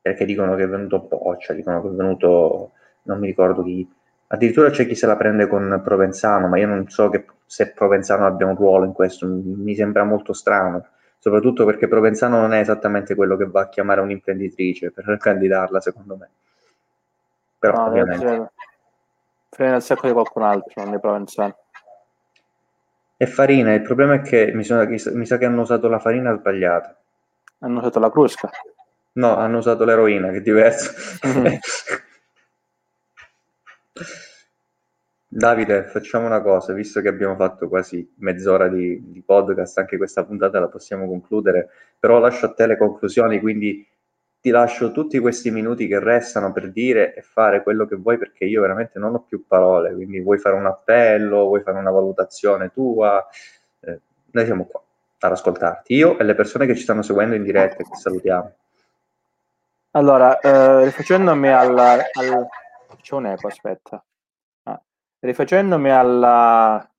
Perché 0.00 0.24
dicono 0.24 0.54
che 0.54 0.62
è 0.62 0.68
venuto 0.68 1.00
Boccia, 1.00 1.54
dicono 1.54 1.82
che 1.82 1.88
è 1.88 1.90
venuto, 1.90 2.70
non 3.02 3.18
mi 3.18 3.26
ricordo 3.26 3.64
chi, 3.64 3.84
addirittura 4.28 4.70
c'è 4.70 4.86
chi 4.86 4.94
se 4.94 5.06
la 5.06 5.16
prende 5.16 5.48
con 5.48 5.80
Provenzano, 5.82 6.46
ma 6.46 6.56
io 6.56 6.68
non 6.68 6.88
so 6.88 7.08
che, 7.08 7.24
se 7.44 7.72
Provenzano 7.72 8.24
abbia 8.24 8.46
un 8.46 8.54
ruolo 8.54 8.84
in 8.84 8.92
questo, 8.92 9.26
mi 9.26 9.74
sembra 9.74 10.04
molto 10.04 10.32
strano, 10.32 10.86
soprattutto 11.18 11.64
perché 11.64 11.88
Provenzano 11.88 12.40
non 12.40 12.52
è 12.52 12.60
esattamente 12.60 13.16
quello 13.16 13.36
che 13.36 13.46
va 13.46 13.62
a 13.62 13.68
chiamare 13.68 14.00
un'imprenditrice 14.00 14.92
per 14.92 15.16
candidarla, 15.18 15.80
secondo 15.80 16.14
me. 16.14 16.28
Però 17.58 17.74
no, 17.74 17.86
ovviamente... 17.86 18.50
Frena 19.54 19.76
il 19.76 19.82
sacco 19.82 20.06
di 20.06 20.14
qualcun 20.14 20.44
altro, 20.44 20.82
non 20.82 20.92
di 20.92 20.98
Provenzano. 20.98 21.56
E 23.18 23.26
farina, 23.26 23.74
il 23.74 23.82
problema 23.82 24.14
è 24.14 24.22
che 24.22 24.50
mi, 24.54 24.64
sono, 24.64 24.86
mi 24.86 25.26
sa 25.26 25.36
che 25.36 25.44
hanno 25.44 25.60
usato 25.60 25.88
la 25.88 25.98
farina 25.98 26.34
sbagliata. 26.34 26.98
Hanno 27.58 27.80
usato 27.80 27.98
la 27.98 28.10
crusca. 28.10 28.48
No, 29.12 29.36
hanno 29.36 29.58
usato 29.58 29.84
l'eroina, 29.84 30.30
che 30.30 30.38
è 30.38 30.40
diverso. 30.40 30.92
Mm. 31.26 31.46
Davide, 35.28 35.84
facciamo 35.84 36.24
una 36.24 36.40
cosa, 36.40 36.72
visto 36.72 37.02
che 37.02 37.08
abbiamo 37.08 37.36
fatto 37.36 37.68
quasi 37.68 38.10
mezz'ora 38.20 38.68
di, 38.68 39.12
di, 39.12 39.22
podcast, 39.22 39.78
anche 39.78 39.98
questa 39.98 40.24
puntata 40.24 40.58
la 40.60 40.68
possiamo 40.68 41.06
concludere, 41.06 41.68
però 41.98 42.18
lascio 42.18 42.46
a 42.46 42.54
te 42.54 42.66
le 42.66 42.78
conclusioni, 42.78 43.38
quindi 43.38 43.86
ti 44.42 44.50
lascio 44.50 44.90
tutti 44.90 45.20
questi 45.20 45.52
minuti 45.52 45.86
che 45.86 46.00
restano 46.00 46.50
per 46.50 46.72
dire 46.72 47.14
e 47.14 47.22
fare 47.22 47.62
quello 47.62 47.86
che 47.86 47.94
vuoi, 47.94 48.18
perché 48.18 48.44
io 48.44 48.60
veramente 48.60 48.98
non 48.98 49.14
ho 49.14 49.20
più 49.20 49.46
parole, 49.46 49.94
quindi 49.94 50.18
vuoi 50.18 50.38
fare 50.38 50.56
un 50.56 50.66
appello, 50.66 51.44
vuoi 51.44 51.62
fare 51.62 51.78
una 51.78 51.92
valutazione 51.92 52.72
tua, 52.72 53.24
eh, 53.78 54.00
noi 54.32 54.44
siamo 54.44 54.64
qua 54.64 54.82
ad 55.20 55.30
ascoltarti, 55.30 55.94
io 55.94 56.18
e 56.18 56.24
le 56.24 56.34
persone 56.34 56.66
che 56.66 56.74
ci 56.74 56.82
stanno 56.82 57.02
seguendo 57.02 57.36
in 57.36 57.44
diretta, 57.44 57.76
che 57.76 57.84
salutiamo. 57.92 58.52
Allora, 59.92 60.40
eh, 60.40 60.84
rifacendomi 60.86 61.48
alla, 61.48 61.92
al... 61.92 62.48
C'è 63.00 63.14
un 63.14 63.26
eco, 63.26 63.46
aspetta. 63.46 64.02
Ah. 64.64 64.82
Rifacendomi 65.20 65.88
alla, 65.88 66.90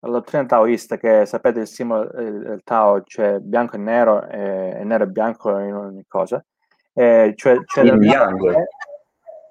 alla 0.00 0.12
dottrina 0.12 0.44
taoista, 0.44 0.98
che 0.98 1.24
sapete 1.24 1.60
il 1.60 1.66
simbolo 1.68 2.04
del 2.12 2.60
Tao, 2.64 3.02
c'è 3.02 3.38
bianco 3.38 3.76
e 3.76 3.78
nero, 3.78 4.28
e, 4.28 4.76
e 4.78 4.84
nero 4.84 5.04
e 5.04 5.06
bianco 5.06 5.58
in 5.58 5.72
ogni 5.72 6.04
cosa. 6.06 6.44
Eh, 6.98 7.34
cioè, 7.36 7.62
c'è 7.64 7.82
del 7.82 8.02
yang. 8.02 8.54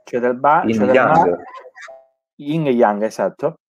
C'è 0.03 0.19
del 0.19 0.35
ba, 0.35 0.63
in 0.63 0.71
c'è 0.71 0.85
del 0.85 0.95
yang. 0.95 1.27
Ma, 1.27 1.43
yin 2.37 2.65
e 2.65 2.71
yang, 2.71 3.03
esatto. 3.03 3.59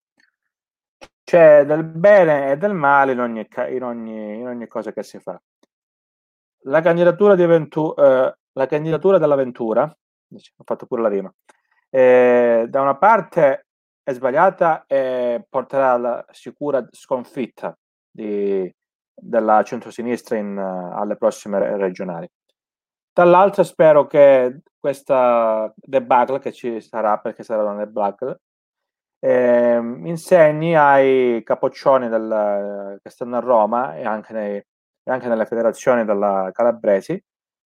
C'è 1.23 1.63
del 1.63 1.83
bene 1.83 2.51
e 2.51 2.57
del 2.57 2.73
male 2.73 3.11
in 3.11 3.19
ogni, 3.19 3.47
in 3.69 3.83
ogni, 3.83 4.39
in 4.39 4.47
ogni 4.47 4.67
cosa 4.67 4.91
che 4.91 5.03
si 5.03 5.19
fa. 5.19 5.39
La 6.63 6.81
candidatura 6.81 7.35
di 7.35 7.45
Ventura, 7.45 8.29
eh, 8.29 8.37
la 8.53 8.65
candidatura 8.65 9.19
dell'avventura, 9.19 9.83
ho 9.83 10.63
fatto 10.63 10.87
pure 10.87 11.03
la 11.03 11.09
rima, 11.09 11.31
eh, 11.91 12.65
da 12.67 12.81
una 12.81 12.97
parte 12.97 13.67
è 14.01 14.11
sbagliata 14.11 14.85
e 14.87 15.45
porterà 15.47 15.91
alla 15.91 16.25
sicura 16.31 16.83
sconfitta 16.89 17.77
di, 18.09 18.73
della 19.13 19.61
centrosinistra 19.61 20.35
in, 20.35 20.57
alle 20.57 21.15
prossime 21.15 21.77
regionali. 21.77 22.27
Dall'altra 23.17 23.63
spero 23.63 24.05
che 24.05 24.61
questa 24.79 25.73
debacle 25.75 26.37
che 26.37 26.51
ci 26.53 26.79
sarà, 26.81 27.17
perché 27.17 27.41
sarà 27.41 27.63
una 27.63 27.83
debacle, 27.83 28.41
eh, 29.19 29.77
insegni 30.05 30.75
ai 30.77 31.41
capoccioni 31.43 32.09
del, 32.09 32.99
che 33.01 33.09
stanno 33.09 33.37
a 33.37 33.39
Roma 33.39 33.95
e 33.97 34.05
anche, 34.05 34.33
nei, 34.33 34.57
e 34.57 35.11
anche 35.11 35.27
nelle 35.27 35.47
federazioni 35.47 36.05
della 36.05 36.51
Calabresi 36.53 37.19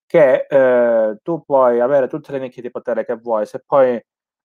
che 0.05 0.45
eh, 0.49 1.17
tu 1.21 1.43
puoi 1.43 1.81
avere 1.81 2.07
tutte 2.07 2.31
le 2.31 2.39
nicchie 2.39 2.61
di 2.61 2.71
potere 2.71 3.03
che 3.05 3.15
vuoi, 3.17 3.45
se 3.45 3.61
poi 3.65 4.01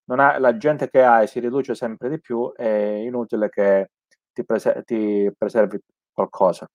ha, 0.07 0.38
la 0.40 0.57
gente 0.57 0.90
che 0.90 1.05
hai 1.05 1.29
si 1.29 1.38
riduce 1.38 1.77
sempre 1.77 2.09
di 2.09 2.21
più, 2.21 2.53
è 2.53 2.66
inutile 2.66 3.49
che 3.49 3.90
ti, 4.33 4.45
prese- 4.45 4.83
ti 4.85 5.31
preservi 5.38 5.79
qualcosa. 6.12 6.66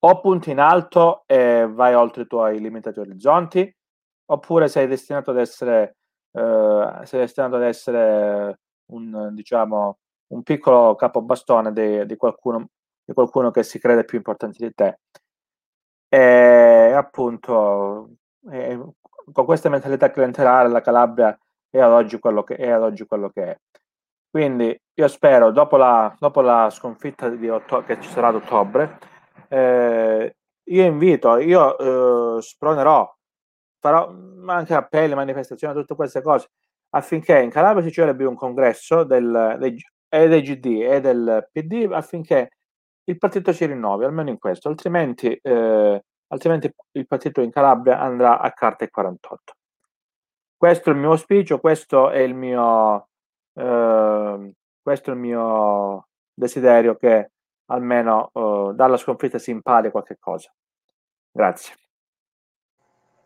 O 0.00 0.20
punti 0.20 0.50
in 0.50 0.60
alto 0.60 1.24
e 1.26 1.66
vai 1.68 1.94
oltre 1.94 2.22
i 2.22 2.26
tuoi 2.26 2.60
limitati 2.60 3.00
orizzonti, 3.00 3.76
oppure 4.26 4.68
sei 4.68 4.86
destinato 4.86 5.30
ad 5.30 5.38
essere, 5.38 5.96
eh, 6.32 7.00
sei 7.04 7.20
destinato 7.20 7.56
ad 7.56 7.62
essere 7.62 8.60
un, 8.92 9.30
diciamo, 9.32 9.98
un 10.28 10.42
piccolo 10.42 10.94
capobastone 10.94 11.72
di, 11.72 12.06
di, 12.06 12.16
qualcuno, 12.16 12.68
di 13.04 13.12
qualcuno 13.12 13.50
che 13.50 13.62
si 13.62 13.78
crede 13.78 14.04
più 14.04 14.18
importante 14.18 14.64
di 14.64 14.72
te. 14.74 14.98
E 16.08 16.92
appunto, 16.94 18.10
eh, 18.50 18.80
con 19.32 19.44
questa 19.44 19.68
mentalità 19.68 20.10
clientelare 20.10 20.68
la 20.68 20.80
Calabria 20.80 21.36
è 21.70 21.80
ad 21.80 21.92
oggi 21.92 22.18
quello 22.18 22.44
che 22.44 22.56
è. 22.56 22.78
Oggi 22.78 23.06
quello 23.06 23.30
che 23.30 23.42
è. 23.44 23.58
Quindi 24.30 24.78
io 24.94 25.08
spero, 25.08 25.50
dopo 25.50 25.76
la, 25.76 26.14
dopo 26.18 26.40
la 26.40 26.68
sconfitta 26.70 27.26
otto- 27.26 27.82
che 27.82 28.00
ci 28.00 28.08
sarà 28.10 28.28
ad 28.28 28.36
ottobre, 28.36 28.98
eh, 29.48 30.36
io 30.64 30.84
invito, 30.84 31.36
io 31.38 32.36
eh, 32.36 32.42
spronerò, 32.42 33.10
farò 33.80 34.14
anche 34.46 34.74
appelli, 34.74 35.14
manifestazioni, 35.14 35.74
tutte 35.74 35.94
queste 35.94 36.22
cose, 36.22 36.48
affinché 36.90 37.40
in 37.40 37.50
Calabria 37.50 37.84
si 37.84 37.92
celebri 37.92 38.24
un 38.24 38.34
congresso 38.34 39.04
del, 39.04 39.56
dei, 39.58 39.76
e 40.08 40.28
del 40.28 40.42
GD 40.42 40.66
e 40.82 41.00
del 41.00 41.48
PD 41.52 41.88
affinché 41.92 42.50
il 43.04 43.18
partito 43.18 43.52
si 43.52 43.66
rinnovi, 43.66 44.04
almeno 44.04 44.30
in 44.30 44.38
questo, 44.38 44.68
altrimenti, 44.68 45.32
eh, 45.42 46.04
altrimenti 46.28 46.70
il 46.92 47.06
partito 47.06 47.40
in 47.40 47.50
Calabria 47.50 48.00
andrà 48.00 48.38
a 48.38 48.52
carte 48.52 48.90
48. 48.90 49.54
Questo 50.56 50.90
è 50.90 50.92
il 50.92 50.98
mio 50.98 51.10
auspicio, 51.12 51.60
questo 51.60 52.10
è 52.10 52.18
il 52.18 52.34
mio, 52.34 53.08
eh, 53.54 54.52
questo 54.82 55.10
è 55.10 55.14
il 55.14 55.20
mio 55.20 56.08
desiderio 56.34 56.96
che 56.96 57.30
almeno 57.70 58.30
eh, 58.32 58.74
dalla 58.74 58.96
sconfitta 58.96 59.38
si 59.38 59.50
impari 59.50 59.90
qualche 59.90 60.16
cosa. 60.18 60.52
Grazie. 61.30 61.74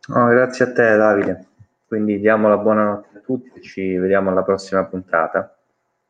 Oh, 0.09 0.27
grazie 0.27 0.65
a 0.65 0.73
te 0.73 0.97
Davide. 0.97 1.47
Quindi 1.87 2.19
diamo 2.19 2.49
la 2.49 2.57
buonanotte 2.57 3.19
a 3.19 3.21
tutti 3.21 3.61
ci 3.61 3.97
vediamo 3.97 4.31
alla 4.31 4.43
prossima 4.43 4.85
puntata. 4.85 5.57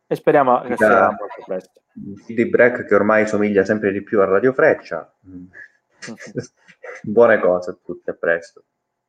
E 0.06 0.14
speriamo 0.14 0.60
che 0.62 0.76
sia 0.76 1.06
molto 1.06 1.42
presto. 1.44 1.80
Di 1.92 2.48
break 2.48 2.84
che 2.84 2.94
ormai 2.94 3.26
somiglia 3.26 3.64
sempre 3.64 3.92
di 3.92 4.02
più 4.02 4.20
a 4.20 4.24
Radio 4.24 4.52
Freccia. 4.52 5.12
Buone 7.02 7.38
cose 7.38 7.70
a 7.70 7.76
tutti, 7.82 8.10
a 8.10 8.14
presto. 8.14 8.64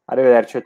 Arrivederci. 0.05 0.57